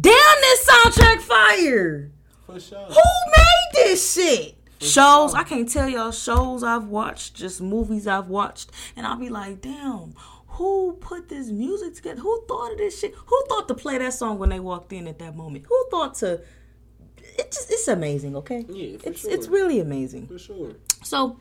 [0.01, 2.11] Damn this soundtrack fire!
[2.47, 2.79] For sure.
[2.79, 4.57] Who made this shit?
[4.81, 9.29] Shows, I can't tell y'all shows I've watched, just movies I've watched, and I'll be
[9.29, 10.15] like, damn,
[10.47, 12.23] who put this music together?
[12.23, 13.15] Who thought of this shit?
[13.15, 15.67] Who thought to play that song when they walked in at that moment?
[15.69, 16.41] Who thought to
[17.39, 18.65] it just it's amazing, okay?
[18.69, 19.31] Yeah, for it's sure.
[19.31, 20.27] it's really amazing.
[20.27, 20.73] For sure.
[21.03, 21.39] So,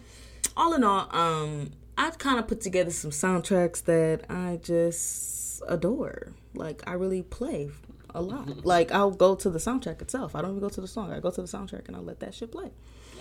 [0.55, 6.34] all in all, um, I kind of put together some soundtracks that I just adore.
[6.60, 7.72] Like I really play
[8.14, 8.66] a lot.
[8.66, 10.36] like I'll go to the soundtrack itself.
[10.36, 11.12] I don't even go to the song.
[11.12, 12.72] I go to the soundtrack and I let that shit play.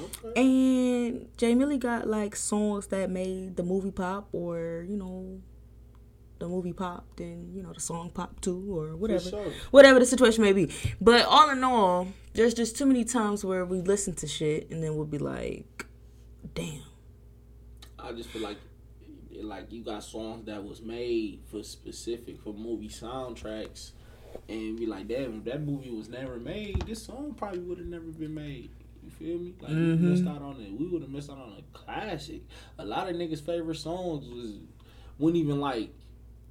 [0.00, 0.40] Okay.
[0.40, 5.40] And Jay Millie got like songs that made the movie pop, or you know,
[6.38, 9.52] the movie popped and you know the song popped too, or whatever, sure.
[9.70, 10.72] whatever the situation may be.
[11.00, 14.82] But all in all, there's just too many times where we listen to shit and
[14.82, 15.86] then we'll be like,
[16.54, 16.82] "Damn."
[17.98, 18.58] I just feel like
[19.44, 23.92] like you got songs that was made for specific for movie soundtracks
[24.48, 27.86] and be like, damn, if that movie was never made, this song probably would have
[27.86, 28.70] never been made.
[29.02, 29.54] You feel me?
[29.60, 30.10] Like we mm-hmm.
[30.10, 30.72] missed out on it.
[30.72, 32.42] We would have missed out on a classic.
[32.78, 34.58] A lot of niggas' favorite songs was
[35.18, 35.90] wouldn't even like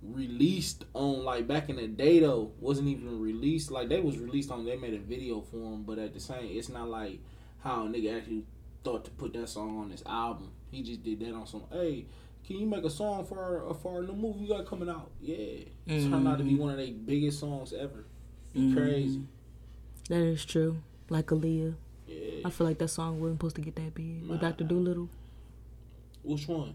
[0.01, 4.51] released on like back in the day though wasn't even released like they was released
[4.51, 7.19] on they made a video for them but at the same it's not like
[7.63, 8.43] how a nigga actually
[8.83, 12.05] thought to put that song on his album he just did that on some hey
[12.47, 13.37] can you make a song for
[13.67, 15.69] our, for our new movie we got coming out yeah it
[16.09, 18.05] turned out to be one of their biggest songs ever
[18.73, 19.21] crazy
[20.09, 20.77] That is true.
[21.09, 21.75] Like Aaliyah.
[22.07, 24.21] yeah I feel like that song wasn't supposed to get that big.
[24.27, 24.49] With Nah.
[24.49, 24.63] Dr.
[24.63, 25.09] Dolittle.
[26.23, 26.73] which one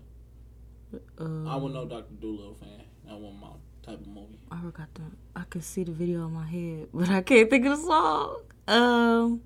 [1.18, 2.14] Uh, I was no Dr.
[2.20, 3.48] Dolittle fan that wasn't my
[3.82, 5.02] type of movie I forgot the.
[5.34, 8.36] I can see the video in my head, but I can't think of the song.
[8.68, 9.40] Um,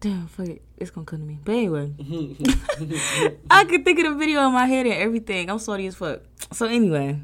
[0.00, 1.38] damn, fuck it, it's gonna come to me.
[1.44, 1.92] But anyway,
[3.50, 5.50] I can think of the video in my head and everything.
[5.50, 6.20] I'm sorry as fuck.
[6.52, 7.20] So anyway,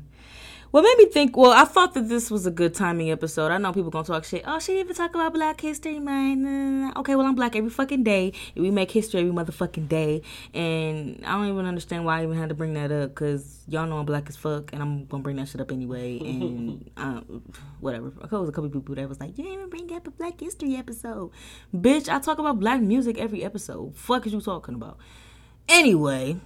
[0.72, 1.36] what made me think?
[1.36, 3.52] Well, I thought that this was a good timing episode.
[3.52, 4.42] I know people gonna talk shit.
[4.46, 6.38] Oh, she didn't even talk about Black History Month.
[6.38, 7.00] Nah, nah, nah.
[7.00, 8.32] Okay, well I'm black every fucking day.
[8.56, 10.22] We make history every motherfucking day,
[10.54, 13.86] and I don't even understand why I even had to bring that up because y'all
[13.86, 16.18] know I'm black as fuck, and I'm gonna bring that shit up anyway.
[16.20, 17.42] And um,
[17.80, 18.08] whatever.
[18.08, 20.40] There was a couple people that was like, you didn't even bring up a Black
[20.40, 21.32] History episode,
[21.76, 22.08] bitch.
[22.08, 23.94] I talk about black music every episode.
[23.94, 24.96] Fuck is you talking about?
[25.68, 26.40] Anyway.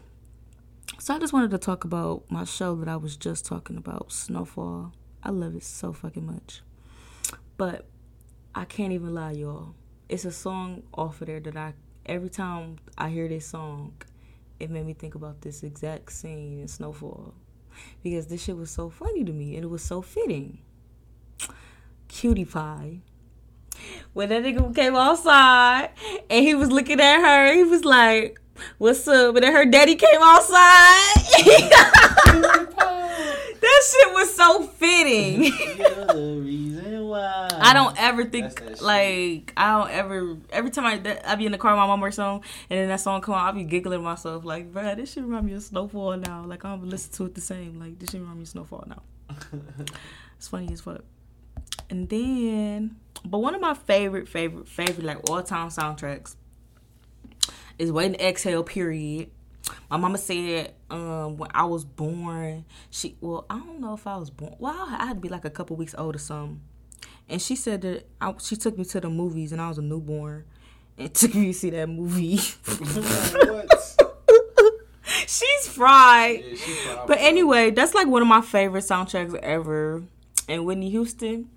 [0.99, 4.12] So I just wanted to talk about my show that I was just talking about,
[4.12, 4.92] Snowfall.
[5.22, 6.62] I love it so fucking much.
[7.59, 7.86] But
[8.55, 9.74] I can't even lie, y'all.
[10.09, 11.74] It's a song off of there that I
[12.07, 13.92] every time I hear this song,
[14.59, 17.34] it made me think about this exact scene in Snowfall.
[18.03, 20.61] Because this shit was so funny to me and it was so fitting.
[22.09, 23.01] Cutie Pie.
[24.14, 25.90] When that nigga came outside
[26.30, 28.40] and he was looking at her, he was like,
[28.79, 29.35] What's up?
[29.37, 31.15] And then her daddy came outside.
[33.61, 35.45] that shit was so fitting.
[35.79, 37.49] You're the reason why.
[37.53, 38.83] I don't ever think That's that shit.
[38.83, 41.87] like I don't ever every time I that- I be in the car with my
[41.87, 44.97] mom or song and then that song come on I be giggling myself like bruh
[44.97, 47.99] this shit remind me of Snowfall now like I'm listen to it the same like
[47.99, 49.03] this shit remind me of Snowfall now
[50.37, 51.03] it's funny as fuck
[51.91, 56.37] and then but one of my favorite favorite favorite like all time soundtracks
[57.79, 59.31] is Waiting to Exhale period
[59.91, 64.16] my mama said um, when I was born, she well, I don't know if I
[64.16, 64.55] was born.
[64.59, 66.61] Well, I had to be like a couple weeks old or something.
[67.29, 69.83] And she said that I, she took me to the movies, and I was a
[69.83, 70.45] newborn,
[70.97, 72.37] and took me to see that movie.
[75.29, 76.45] She's fried.
[76.45, 80.05] Yeah, she But anyway, that's like one of my favorite soundtracks ever.
[80.49, 81.51] And Whitney Houston,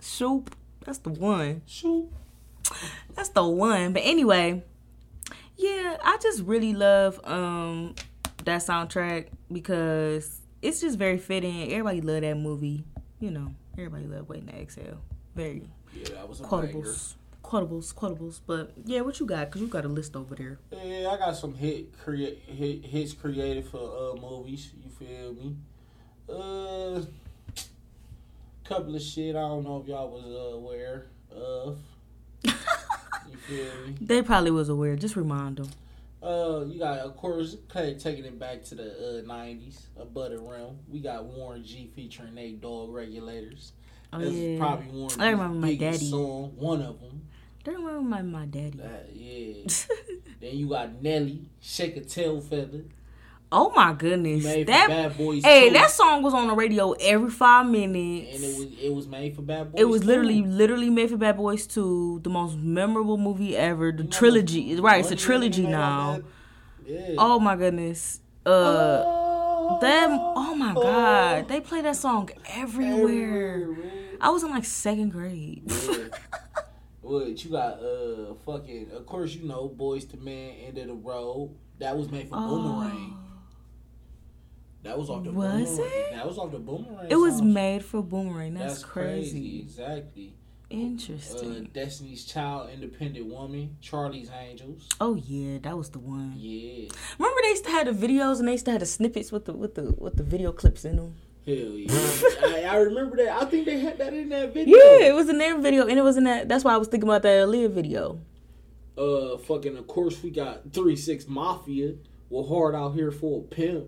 [0.00, 0.54] Shoop,
[0.84, 1.62] that's the one.
[1.66, 2.08] Shoot.
[3.14, 3.92] That's the one.
[3.92, 4.62] But anyway,
[5.56, 7.94] yeah, I just really love um
[8.44, 11.70] that soundtrack because it's just very fitting.
[11.72, 12.84] Everybody love that movie.
[13.20, 15.00] You know, everybody love Waiting to Exhale.
[15.34, 16.68] Very Yeah, that was a banger.
[16.68, 17.14] quotables.
[17.42, 18.40] Quotables, quotables.
[18.44, 19.50] But yeah, what you got?
[19.50, 20.58] Cause you got a list over there.
[20.72, 24.72] Yeah, I got some hit create hit hits created for uh movies.
[24.82, 25.56] You feel me?
[26.28, 27.02] Uh,
[28.64, 29.36] couple of shit.
[29.36, 31.78] I don't know if y'all was uh, aware of.
[33.48, 33.96] Me?
[34.00, 34.96] They probably was aware.
[34.96, 35.68] Just remind them.
[36.22, 40.04] Uh, you got of course kind of taking it back to the uh '90s, a
[40.04, 40.78] butter realm.
[40.88, 43.72] We got Warren G featuring Nate Dogg regulators.
[44.12, 44.58] Oh That's yeah.
[44.58, 45.20] probably Warren.
[45.20, 46.10] I G's remember my daddy.
[46.10, 47.22] song, one of them.
[47.64, 48.80] They remember my, my daddy.
[48.82, 49.64] Uh, yeah.
[50.40, 52.84] then you got Nelly, Shake a Tail Feather.
[53.52, 54.44] Oh my goodness.
[54.44, 55.44] Made That Bad Boys.
[55.44, 55.74] hey, 2.
[55.74, 58.34] that song was on the radio every five minutes.
[58.34, 59.80] and it was it was made for Bad Boys.
[59.80, 60.06] It was 2.
[60.06, 63.92] literally, literally made for Bad Boys 2, the most memorable movie ever.
[63.92, 65.00] The You trilogy, right?
[65.00, 66.20] It's a trilogy now.
[66.84, 67.14] Yeah.
[67.18, 68.20] Oh my goodness.
[68.44, 69.02] Uh,
[69.68, 70.10] Oh, them.
[70.12, 73.62] Oh my god, they play that song everywhere.
[73.62, 73.76] everywhere.
[74.20, 75.62] I was in like second grade.
[75.66, 76.04] Yeah.
[77.00, 77.80] What you got?
[77.82, 78.90] Uh, fucking.
[78.92, 81.54] Of course, you know, Boyz II Men, End of the Road.
[81.78, 83.16] That was made for Boomerang.
[84.86, 85.32] That was off the.
[85.32, 85.92] Was Boomerang.
[85.94, 86.10] it?
[86.14, 87.06] That was off the Boomerang.
[87.10, 88.54] It was made for Boomerang.
[88.54, 89.30] That's, That's crazy.
[89.30, 89.60] crazy.
[89.60, 90.34] Exactly.
[90.68, 91.52] Interesting.
[91.66, 94.88] Uh, Destiny's Child, Independent Woman, Charlie's Angels.
[95.00, 96.34] oh yeah, that was the one.
[96.36, 99.30] Yeah, Remember they used to have the videos and they used to have the snippets
[99.30, 101.14] with the with the with the video clips in them.
[101.46, 101.86] hell yeah.
[102.44, 103.40] I, I remember that.
[103.40, 104.76] I think they had that in that video.
[104.76, 106.48] Yeah, it was in their video and it was in that.
[106.48, 108.18] That's why I was thinking about that Aaliyah video.
[108.98, 109.76] Uh, fucking.
[109.76, 111.94] Of course, we got Three Six Mafia.
[112.28, 113.86] We're hard out here for a pimp.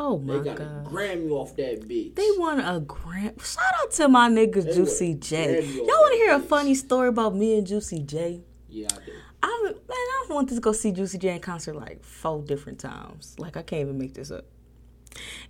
[0.00, 0.84] Oh They my got a god.
[0.86, 2.14] Grammy off that bitch.
[2.14, 3.40] They won a grand.
[3.42, 5.60] Shout out to my nigga They Juicy J.
[5.62, 6.46] Grammy Y'all want to hear a bitch.
[6.46, 8.42] funny story about me and Juicy J?
[8.68, 9.12] yeah, I do.
[9.42, 13.34] I man, I wanted to go see Juicy J in concert like four different times.
[13.38, 14.44] Like I can't even make this up.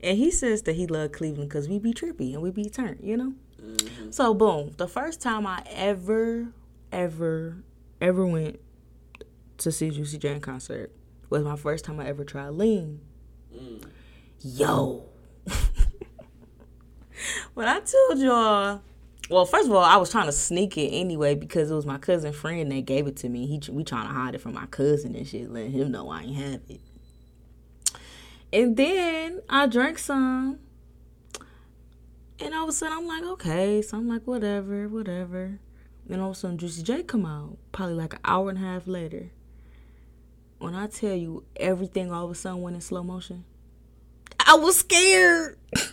[0.02, 3.00] And he says that he loved Cleveland because we be trippy and we be turned,
[3.02, 3.32] you know.
[3.62, 4.14] Mhm.
[4.14, 6.48] So boom, the first time I ever,
[6.92, 7.56] ever,
[8.00, 8.60] ever went
[9.58, 10.92] to see Juicy J in concert
[11.28, 13.00] was my first time I ever tried lean.
[13.54, 13.84] Mm.
[14.40, 15.04] Yo.
[17.54, 18.82] when I told y'all,
[19.28, 21.98] well, first of all, I was trying to sneak it anyway because it was my
[21.98, 23.46] cousin friend that gave it to me.
[23.46, 26.22] He we trying to hide it from my cousin and shit, letting him know I
[26.22, 26.80] ain't have it.
[28.52, 30.60] And then I drank some,
[32.38, 35.58] and all of a sudden I'm like, okay, so I'm like, whatever, whatever.
[36.06, 38.62] Then all of a sudden Juicy J come out, probably like an hour and a
[38.62, 39.30] half later.
[40.58, 43.44] When I tell you everything all of a sudden went in slow motion,
[44.48, 45.58] I was scared.
[45.76, 45.86] I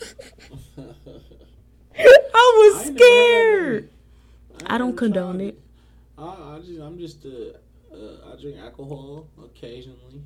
[2.57, 3.89] was I ain't never had scared.
[4.65, 5.59] I don't condone it.
[6.17, 7.57] I, I just, I'm just, uh,
[7.93, 10.23] uh, I drink alcohol occasionally.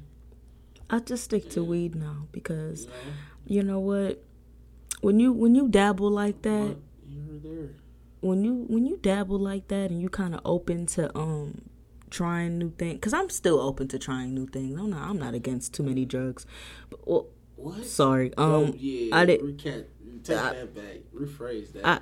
[0.92, 3.00] I just stick to weed now because You know,
[3.48, 4.24] you know what?
[5.02, 6.78] When you when you dabble like that, but
[7.10, 7.70] here there.
[8.22, 11.62] when you when you dabble like that and you kind of open to um
[12.10, 15.36] trying new things because i'm still open to trying new things i'm not i'm not
[15.36, 16.44] against too many drugs
[16.90, 17.28] but, well,
[17.60, 17.86] What?
[17.86, 19.16] sorry um oh, yeah.
[19.16, 19.86] I did- Recant,
[20.24, 20.98] take I- that back.
[21.16, 21.86] Rephrase that.
[21.86, 22.00] I-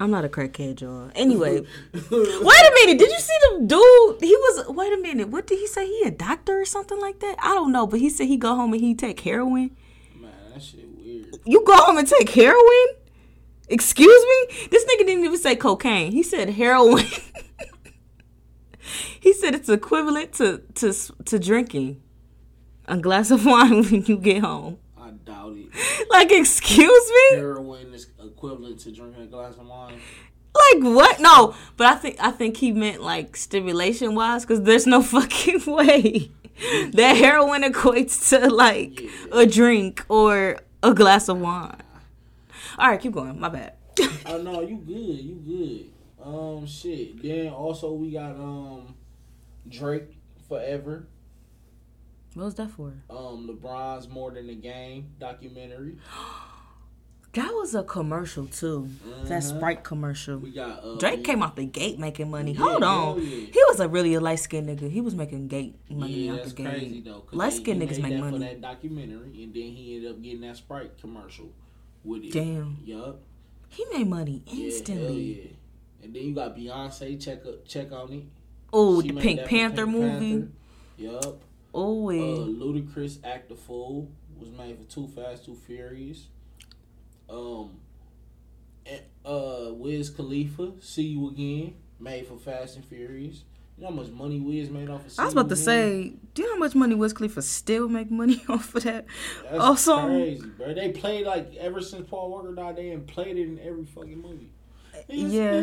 [0.00, 4.30] i'm not a crackhead y'all anyway wait a minute did you see the dude he
[4.36, 7.34] was wait a minute what did he say he a doctor or something like that
[7.42, 9.76] i don't know but he said he go home and he take heroin
[10.14, 11.34] Man, that shit weird.
[11.44, 12.86] you go home and take heroin
[13.68, 17.04] excuse me this nigga didn't even say cocaine he said heroin
[19.20, 20.92] he said it's equivalent to to
[21.24, 22.00] to drinking
[22.88, 26.08] a glass of wine when you get home I doubt it.
[26.10, 30.00] like excuse me Heroin is equivalent to drinking a glass of wine.
[30.54, 34.86] like what no but i think i think he meant like stimulation wise because there's
[34.86, 36.30] no fucking way
[36.92, 41.76] that heroin equates to like a drink or a glass of wine
[42.78, 43.74] all right keep going my bad
[44.26, 46.24] Oh no, you good, you good.
[46.24, 47.20] Um, shit.
[47.20, 48.94] Then also we got um
[49.68, 50.16] Drake
[50.48, 51.08] forever.
[52.34, 55.96] What was that for Um, LeBron's more than a game documentary.
[57.34, 58.88] That was a commercial too.
[59.24, 59.56] That Mhm.
[59.56, 60.38] Sprite commercial.
[60.38, 62.52] We got uh, Drake came out the gate making money.
[62.52, 63.18] Yeah, Hold on.
[63.22, 63.28] yeah.
[63.52, 64.90] He was a really a light skinned nigga.
[64.90, 66.66] He was making gate money Yeah, out the gate.
[66.66, 67.20] crazy though.
[67.20, 68.32] 'cause Light-skinned niggas make money.
[68.32, 71.52] for that documentary, and then he ended up getting that Sprite commercial
[72.02, 72.32] with it.
[72.32, 72.78] Damn.
[72.84, 73.20] Yup.
[73.68, 75.22] He made money Yeah, hell instantly.
[75.42, 76.04] yeah.
[76.04, 77.20] And then you got Beyonce.
[77.22, 78.24] Check up, check on it.
[78.72, 80.30] Oh, the Pink Panther Pink movie.
[80.38, 80.50] Panther.
[80.96, 81.40] Yup.
[81.74, 82.12] Oh, Uh.
[82.46, 86.26] Ludacris Act the Fool was made for Too Fast, Too Furious.
[87.28, 87.72] Um,
[88.86, 93.44] and, uh, Wiz Khalifa, See You Again, made for Fast and Furious.
[93.76, 95.64] You know how much money Wiz made off of See I was about to Again?
[95.64, 99.04] say, do you know how much money Wiz Khalifa still make money off of that?
[99.44, 100.74] That's Also- crazy, bro.
[100.74, 104.20] They played like ever since Paul Walker died, they ain't played it in every fucking
[104.20, 104.50] movie.
[105.08, 105.60] It's Yeah.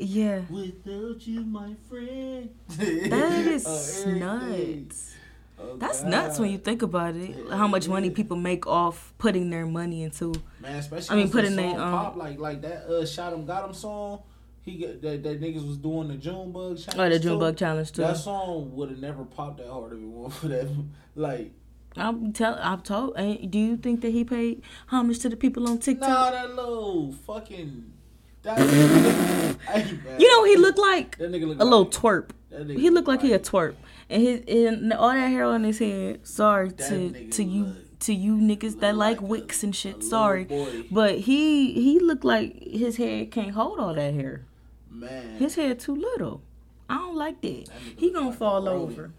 [0.00, 0.42] Yeah.
[0.50, 2.50] without you, my friend.
[2.68, 5.14] That is nuts.
[5.60, 7.34] Oh, That's nuts when you think about it.
[7.50, 10.32] How much money people make off putting their money into.
[10.60, 12.84] Man, especially I mean, putting put the in they, song um, pop like like that
[12.86, 14.22] uh shot him got him song.
[14.62, 16.96] He got that, that niggas was doing the Junebug challenge.
[16.96, 17.28] Oh, the too.
[17.30, 18.02] Junebug challenge too.
[18.02, 20.68] That song would have never popped that hard if it weren't for that.
[21.16, 21.50] Like,
[21.96, 22.54] I'm tell.
[22.62, 23.14] I've told.
[23.18, 26.08] ain't- Do you think that he paid homage to the people on TikTok?
[26.08, 27.94] nah, that little fucking.
[28.42, 30.20] That, hey, man.
[30.20, 31.18] You know what he looked like?
[31.18, 32.30] That nigga look A little like, twerp.
[32.66, 33.74] He looked like he a twerp,
[34.08, 36.26] and his and all that hair on his head.
[36.26, 40.02] Sorry to to you to you niggas that like like wicks and shit.
[40.02, 40.46] Sorry,
[40.90, 44.44] but he he looked like his head can't hold all that hair.
[44.90, 46.42] Man, His head too little.
[46.88, 47.66] I don't like that.
[47.66, 49.12] That He gonna like fall over.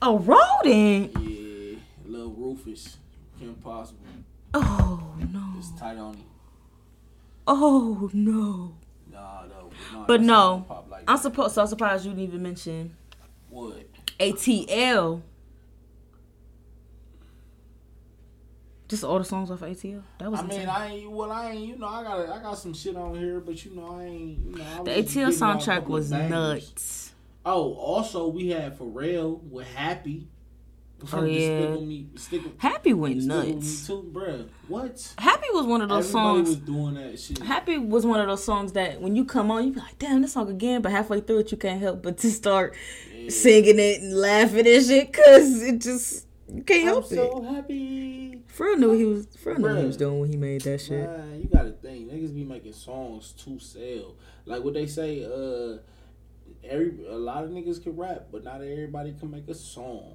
[0.00, 1.12] A rodent?
[1.20, 2.98] yeah, little Rufus,
[3.38, 3.98] Kim Possible.
[4.54, 5.42] Oh no!
[5.58, 6.24] It's tight on him.
[7.50, 8.74] Oh no!
[9.10, 9.70] Nah, though.
[9.92, 11.54] Nah, But no, like I'm supposed.
[11.54, 12.94] So I'm surprised you didn't even mention
[13.48, 13.86] What?
[14.20, 15.22] ATL.
[18.88, 20.02] Just all the songs off ATL.
[20.18, 20.68] That was I mean, insane.
[20.68, 21.10] I ain't.
[21.10, 21.60] Well, I ain't.
[21.66, 22.28] You know, I got.
[22.28, 24.44] I got some shit on here, but you know, I ain't.
[24.46, 26.30] You know, I the ATL getting off a soundtrack was bangers.
[26.30, 27.12] nuts.
[27.44, 30.28] Oh, also we had Pharrell with Happy.
[31.12, 31.76] Oh, yeah.
[31.76, 33.86] Me, Stick, Happy went nuts.
[33.86, 34.48] too, bruh.
[34.66, 35.14] What?
[35.18, 36.48] Happy was one of those Everybody songs.
[36.48, 37.38] was doing that shit.
[37.38, 40.22] Happy was one of those songs that when you come on, you be like, damn,
[40.22, 40.82] this song again.
[40.82, 42.74] But halfway through it, you can't help but to start
[43.16, 43.30] Yeah.
[43.30, 47.30] singing it and laughing and shit, cause it just you can't I'm help so it.
[47.32, 48.42] So happy.
[48.48, 49.26] Fro knew he was.
[49.36, 51.08] Fro knew what he was doing when he made that shit.
[51.08, 54.16] Man, you gotta think niggas be making songs to sell.
[54.46, 55.78] Like what they say, uh,
[56.64, 60.14] every a lot of niggas can rap, but not everybody can make a song.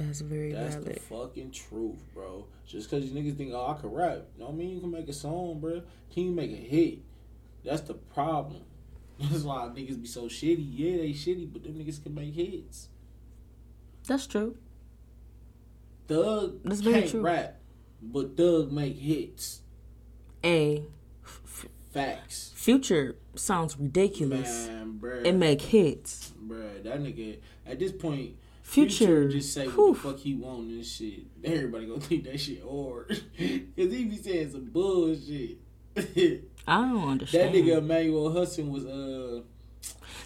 [0.00, 2.46] That's very That's the fucking truth, bro.
[2.66, 5.12] Just cause you niggas think, oh, I can rap, don't mean you can make a
[5.12, 5.82] song, bro.
[6.12, 7.00] Can you make a hit?
[7.64, 8.62] That's the problem.
[9.20, 10.64] That's why niggas be so shitty.
[10.70, 12.88] Yeah, they shitty, but them niggas can make hits.
[14.06, 14.56] That's true.
[16.08, 17.20] Thug That's very can't true.
[17.20, 17.56] rap,
[18.02, 19.60] but Thug make hits.
[20.42, 20.84] A
[21.92, 22.52] Facts.
[22.54, 24.68] future sounds ridiculous.
[24.68, 25.26] Man, bruh.
[25.26, 26.32] It make hits.
[26.42, 28.36] Bruh, that nigga at this point,
[28.70, 29.88] Future, just say whew.
[29.88, 31.24] what the fuck he want and shit.
[31.42, 35.58] Everybody gonna think that shit hard, cause he be saying some bullshit.
[36.68, 37.52] I don't understand.
[37.54, 39.40] That nigga Emmanuel Hudson was uh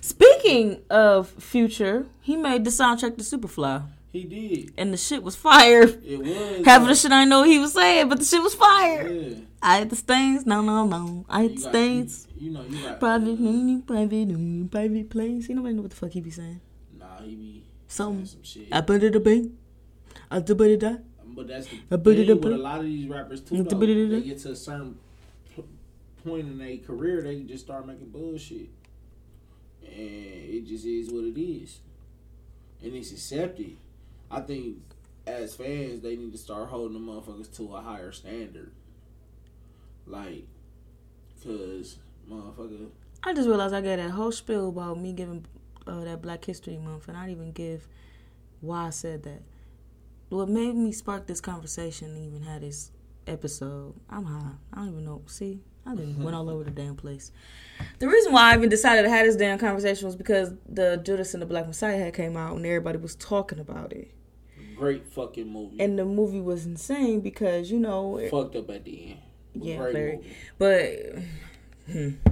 [0.03, 5.35] Speaking of future, he made the soundtrack to Superfly, he did and the shit was
[5.37, 5.83] fire.
[5.85, 8.55] it was Half of the shit I know he was saying, but the shit was
[8.55, 9.09] fire.
[9.09, 9.35] yeah.
[9.63, 11.25] I hit the stains, no, no, no.
[11.31, 12.29] I hit You the got- stains.
[12.37, 15.49] You, you know you got Private, uh, private, private place.
[15.49, 16.61] You nobody know what the fuck he be saying.
[16.99, 17.64] Nah, he be
[17.95, 18.67] Some, some shit.
[18.73, 19.57] I put it a bang,
[20.29, 21.05] I do put it that.
[21.27, 23.63] But that's the I put it thing with a lot of these rappers too.
[23.63, 23.79] Though.
[23.79, 24.99] They get to a certain
[26.25, 28.69] point in their career, they just start making bullshit,
[29.87, 31.79] and it just is what it is,
[32.83, 33.77] and it's accepted.
[34.29, 34.79] I think
[35.25, 38.73] as fans, they need to start holding the motherfuckers to a higher standard,
[40.05, 40.49] like,
[41.45, 42.89] cause motherfucker.
[43.23, 45.47] I just realized I got that whole spiel about me giving
[45.87, 47.87] uh, that Black History Month, and I didn't even give
[48.61, 49.43] why I said that.
[50.31, 52.91] What made me spark this conversation and even had this
[53.27, 53.95] episode?
[54.11, 54.53] I'm high.
[54.73, 55.23] I don't even know.
[55.27, 57.31] See, I didn't went all over the damn place.
[57.99, 61.35] The reason why I even decided to have this damn conversation was because the Judas
[61.35, 64.11] and the Black Messiah had came out and everybody was talking about it,
[64.77, 65.77] Great fucking movie.
[65.81, 69.21] and the movie was insane because you know it- Fucked up at the end.
[69.57, 70.17] Yeah, great very.
[70.17, 70.37] movie.
[71.87, 72.31] But hmm,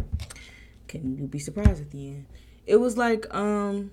[0.89, 2.27] can you be surprised at the end?
[2.73, 3.93] It was like um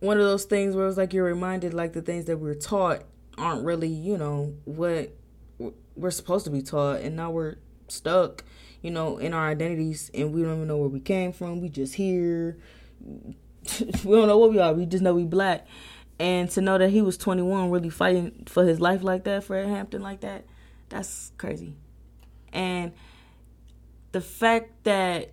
[0.00, 2.48] one of those things where it was like you're reminded like the things that we
[2.48, 3.02] are taught
[3.36, 5.12] aren't really you know what
[5.98, 7.56] we're supposed to be taught, and now we're
[7.88, 8.44] stuck,
[8.82, 11.60] you know, in our identities, and we don't even know where we came from.
[11.60, 12.58] We just here.
[13.04, 14.72] we don't know what we are.
[14.72, 15.66] We just know we black.
[16.20, 19.68] And to know that he was 21, really fighting for his life like that, Fred
[19.68, 20.44] Hampton like that,
[20.88, 21.76] that's crazy.
[22.52, 22.92] And
[24.10, 25.32] the fact that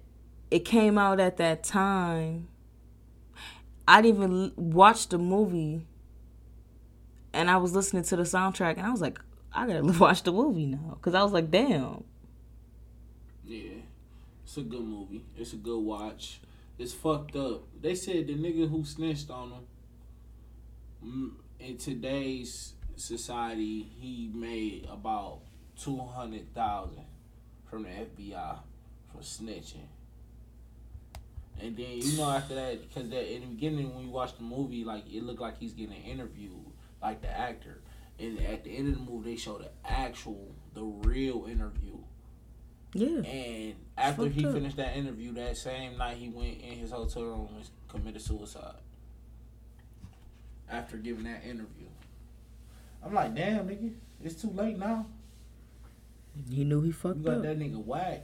[0.55, 2.47] it came out at that time,
[3.85, 5.85] I didn't even watch the movie,
[7.33, 9.19] and I was listening to the soundtrack, and I was like,
[9.53, 12.05] I gotta watch the movie now, because I was like, damn.
[13.43, 13.81] Yeah,
[14.45, 15.25] it's a good movie.
[15.35, 16.39] It's a good watch.
[16.79, 17.63] It's fucked up.
[17.81, 19.63] They said the nigga who snitched on him
[21.05, 25.41] mm, in today's society, he made about
[25.77, 27.03] two hundred thousand
[27.69, 28.59] from the FBI
[29.11, 29.87] for snitching.
[31.61, 34.43] And then you know after that, because that in the beginning when you watch the
[34.43, 36.51] movie, like it looked like he's getting interviewed,
[37.01, 37.81] like the actor.
[38.19, 41.97] And at the end of the movie, they show the actual, the real interview.
[42.93, 43.29] Yeah.
[43.29, 44.53] And after he up.
[44.53, 48.75] finished that interview, that same night he went in his hotel room and committed suicide.
[50.69, 51.87] After giving that interview.
[53.03, 53.91] I'm like, damn, nigga,
[54.23, 55.05] it's too late now.
[56.49, 57.41] He knew he You fucked got up.
[57.43, 58.23] that nigga whack.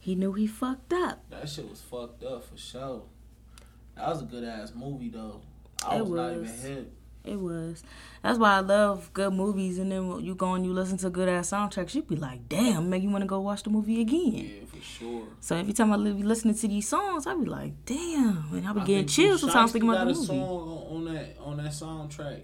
[0.00, 1.22] He knew he fucked up.
[1.30, 3.02] That shit was fucked up for sure.
[3.96, 5.42] That was a good ass movie though.
[5.86, 6.62] I It was, not even was.
[6.62, 6.92] hip.
[7.22, 7.84] It was.
[8.22, 9.76] That's why I love good movies.
[9.78, 12.48] And then when you go and you listen to good ass soundtracks, you be like,
[12.48, 14.32] damn, make you want to go watch the movie again.
[14.32, 15.24] Yeah, for sure.
[15.40, 18.72] So every time I be listening to these songs, I be like, damn, and I
[18.72, 20.26] be I getting chills sometimes thinking about the movie.
[20.26, 22.40] song on on that on that soundtrack.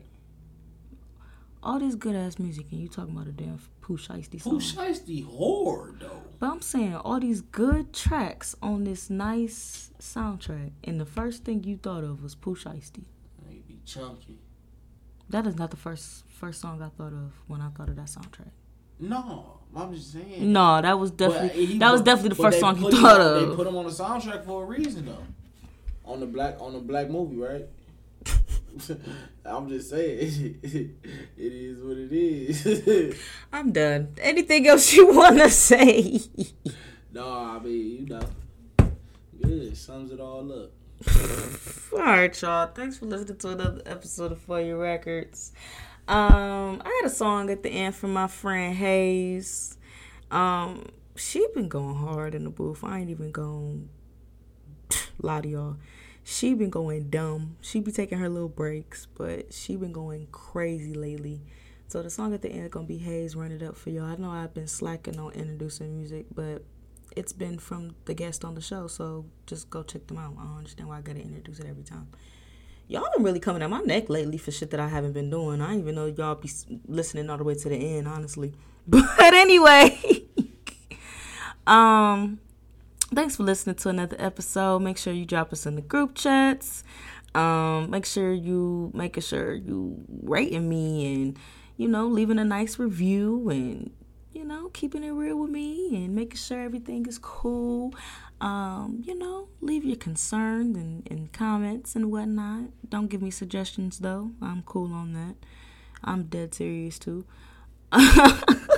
[1.63, 4.61] All this good ass music, and you talking about a damn Pooh Shiesty Pooh.
[4.61, 6.23] Shiesty hard though.
[6.39, 11.65] But I'm saying all these good tracks on this nice soundtrack, and the first thing
[11.65, 13.05] you thought of was Pooh Shiesty.
[13.49, 14.39] He be chunky.
[15.29, 18.07] That is not the first first song I thought of when I thought of that
[18.07, 18.51] soundtrack.
[19.01, 20.53] No, I'm just saying.
[20.53, 23.21] No, that was definitely he- that was definitely the first song he put him thought
[23.21, 23.49] of.
[23.51, 25.25] They put him on the soundtrack for a reason though.
[26.05, 27.65] On the black on the black movie, right?
[29.45, 30.93] I'm just saying, it
[31.37, 33.17] is what it is.
[33.53, 34.15] I'm done.
[34.21, 36.21] Anything else you want to say?
[37.13, 38.93] no, I mean, you know,
[39.43, 40.71] good sums it all up.
[41.93, 42.71] all right, y'all.
[42.75, 45.53] Thanks for listening to another episode of For Your Records.
[46.09, 49.77] Um, I had a song at the end from my friend Hayes.
[50.31, 52.85] Um, she been going hard in the booth.
[52.85, 53.89] I ain't even going
[55.21, 55.77] lie to y'all.
[56.29, 57.57] She been going dumb.
[57.61, 61.41] She be taking her little breaks, but she been going crazy lately.
[61.87, 64.07] So the song at the end gonna be Hayes Run It Up for y'all.
[64.07, 66.65] I know I've been slacking on introducing music, but
[67.15, 70.35] it's been from the guest on the show, so just go check them out.
[70.37, 72.09] I don't understand why I gotta introduce it every time.
[72.89, 75.61] Y'all been really coming at my neck lately for shit that I haven't been doing.
[75.61, 76.51] I didn't even know y'all be
[76.89, 78.53] listening all the way to the end, honestly.
[78.89, 80.27] But anyway,
[81.69, 82.41] um,
[83.15, 84.81] thanks for listening to another episode.
[84.81, 86.85] Make sure you drop us in the group chats.
[87.35, 91.39] Um, make sure you making sure you rating me and
[91.77, 93.91] you know leaving a nice review and
[94.33, 97.95] you know keeping it real with me and making sure everything is cool.
[98.41, 102.71] Um, you know, leave your concerns and, and comments and whatnot.
[102.89, 104.31] Don't give me suggestions though.
[104.43, 105.37] I'm cool on that.
[106.05, 107.25] I'm dead serious too.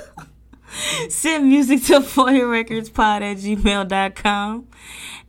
[1.09, 4.67] Send music to fouryourrecordspod at gmail.com.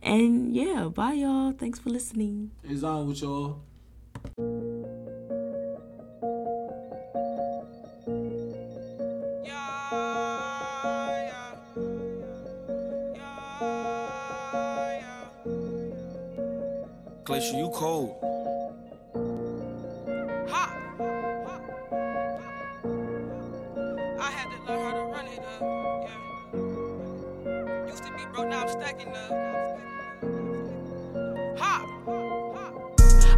[0.01, 1.51] And yeah, bye y'all.
[1.51, 2.51] Thanks for listening.
[2.63, 3.61] It's on with y'all.
[17.23, 18.40] Glacier, you cold.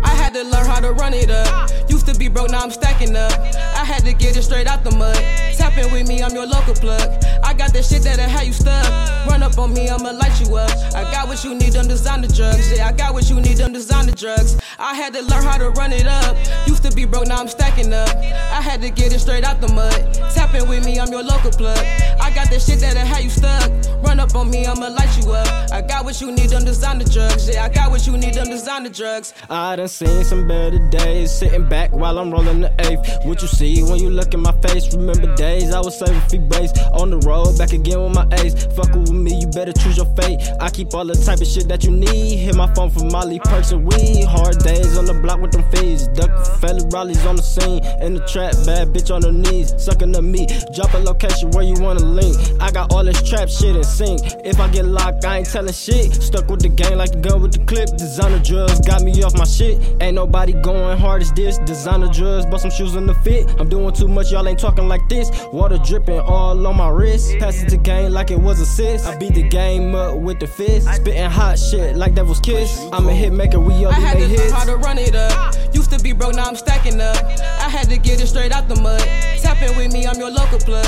[0.03, 1.69] I had to learn how to run it up.
[1.89, 3.31] Used to be broke, now I'm stacking up.
[3.31, 5.15] I had to get it straight out the mud.
[5.55, 7.01] Tapping with me, I'm your local plug.
[7.43, 8.85] I got that shit that'll have you stuck.
[9.27, 10.71] Run up on me, I'ma light you up.
[10.93, 12.71] I got what you need, them designer drugs.
[12.75, 14.57] Yeah, I got what you need, them designer drugs.
[14.79, 16.35] I had to learn how to run it up.
[16.67, 18.09] Used to be broke, now I'm stacking up.
[18.53, 20.13] I had to get it straight out the mud.
[20.33, 21.77] Tapping with me, I'm your local plug.
[22.21, 23.71] I got that shit that'll have you stuck.
[24.03, 25.71] Run up on me, I'ma light you up.
[25.71, 27.49] I got what you need, them designer drugs.
[27.49, 29.33] Yeah, I got what you need, them designer drugs.
[29.49, 31.31] I done seen some better days.
[31.31, 33.25] Sitting back while I'm rolling the eighth.
[33.25, 34.93] What you see when you look in my face?
[34.93, 36.71] Remember days I was saving free base.
[36.93, 38.53] On the road, back again with my ace.
[38.53, 40.39] Fuckin' with me, you better choose your fate.
[40.59, 42.37] I keep all the type of shit that you need.
[42.37, 44.25] Hit my phone for Molly, perks, and weed.
[44.25, 46.07] Hard days on the block with them fees.
[46.09, 47.62] Duck fellas, Raleigh's on the scene.
[47.63, 49.73] In the trap, bad bitch on her knees.
[49.77, 50.51] Sucking the meat.
[50.73, 52.35] Drop a location where you wanna link.
[52.59, 54.21] I got all this trap shit in sync.
[54.43, 56.13] If I get locked, I ain't telling shit.
[56.13, 57.89] Stuck with the gang like a gun with the clip.
[57.97, 59.79] Designer drugs got me off my shit.
[60.01, 61.57] Ain't nobody going hard as this.
[61.59, 63.49] Designer drugs, bought some shoes in the fit.
[63.59, 65.31] I'm doing too much, y'all ain't talking like this.
[65.53, 67.37] Water dripping all on my wrist.
[67.39, 69.05] Pass it to game like it was a sis.
[69.05, 70.87] I beat the game up with the fist.
[70.93, 72.79] Spitting hot shit like devil's kiss.
[72.91, 74.51] I'm a hit maker, we all I had to hits.
[74.51, 75.55] how to run it up.
[75.73, 77.15] Used to be broke, now I'm stacking up.
[77.59, 79.01] I had to get it straight out the mud.
[79.41, 80.85] Tapping with me, I'm your local plug.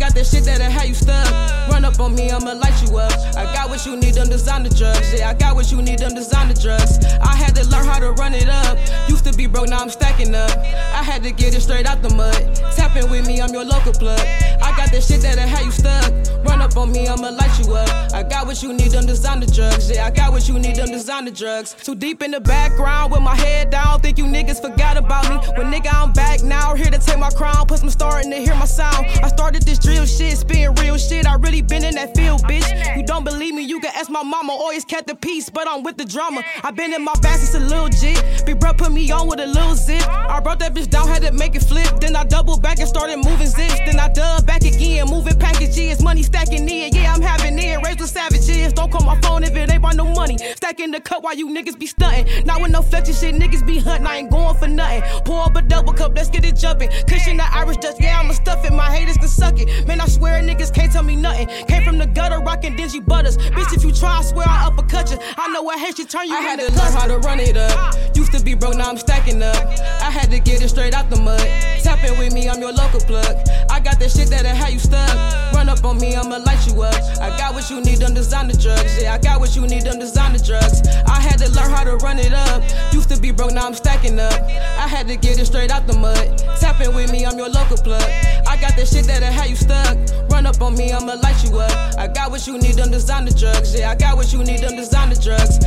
[0.00, 1.28] Got that shit that'll have you stuck.
[1.68, 3.12] Run up on me, I'ma light you up.
[3.36, 5.12] I got what you need, them designer drugs.
[5.12, 7.04] Yeah, I got what you need, them designer drugs.
[7.20, 8.78] I had to learn how to run it up.
[9.10, 10.50] Used to be broke, now I'm stacking up.
[10.56, 12.32] I had to get it straight out the mud.
[12.74, 14.18] Tapping with me, I'm your local plug.
[14.62, 16.10] I got that shit that'll have you stuck.
[16.44, 18.14] Run up on me, I'ma light you up.
[18.14, 19.90] I got what you need, them designer drugs.
[19.90, 21.74] Yeah, I got what you need, them designer drugs.
[21.74, 24.00] Too deep in the background with my head down.
[24.00, 25.36] Think you niggas forgot about me.
[25.56, 26.74] When nigga, I'm back now.
[26.74, 27.66] Here to take my crown.
[27.66, 29.06] Plus, I'm starting to hear my sound.
[29.22, 31.26] I started this drill shit, spitting real shit.
[31.26, 32.96] I really been in that field, bitch.
[32.96, 34.52] You don't believe me, you can ask my mama.
[34.52, 36.42] Always kept the peace, but I'm with the drama.
[36.62, 38.18] I been in my bag since a little jit.
[38.46, 40.06] Big bro put me on with a little zip.
[40.08, 42.00] I brought that bitch down, had to make it flip.
[42.00, 43.80] Then I doubled back and started moving zips.
[43.80, 46.02] Then I dub back again, moving packages.
[46.02, 47.84] Money stacking in, yeah, I'm having it.
[47.84, 48.72] Raised with savages.
[48.72, 50.38] Don't call my phone if it ain't about no money.
[50.56, 52.46] Stacking the cup while you niggas be stunting.
[52.46, 54.06] Not with no fetching shit, niggas be hunting.
[54.06, 55.02] I ain't going for nothing.
[55.24, 56.90] Pour up a double cup, let's get it jumping.
[57.08, 58.72] Cushion the Irish dust, yeah, I'ma stuff it.
[58.72, 59.79] My haters can suck it.
[59.86, 61.48] Man, I swear niggas can't tell me nothing.
[61.66, 63.36] Came from the gutter, rocking dingy butters.
[63.38, 65.18] Bitch, if you try, I swear I'll uppercut you.
[65.36, 66.44] I know I hate you, turn you in.
[66.44, 67.72] I had to learn how to run it up.
[67.74, 67.92] Ah.
[68.14, 69.56] Used to be broke, now I'm stacking up.
[69.56, 71.40] I had to get it straight out the mud.
[71.82, 73.36] Tapping with me, I'm your local plug.
[73.70, 75.08] I got that shit that'll have you stuck.
[75.10, 75.52] Uh.
[75.54, 76.94] Run up on me, I'ma light you up.
[77.20, 79.02] I got what you need, them designer drugs.
[79.02, 80.86] Yeah, I got what you need, them designer drugs.
[81.06, 82.62] I had to learn how to run it up.
[82.92, 84.32] Used to be broke, now I'm stacking up.
[84.32, 86.38] I had to get it straight out the mud.
[86.60, 88.02] Tapping with me, I'm your local plug.
[88.46, 89.96] I got that shit that'll have you stuck.
[90.30, 91.98] Run up on me, I'ma light you up.
[91.98, 93.78] I got what you need, them designer drugs.
[93.78, 95.58] Yeah, I got what you need, them designer drugs.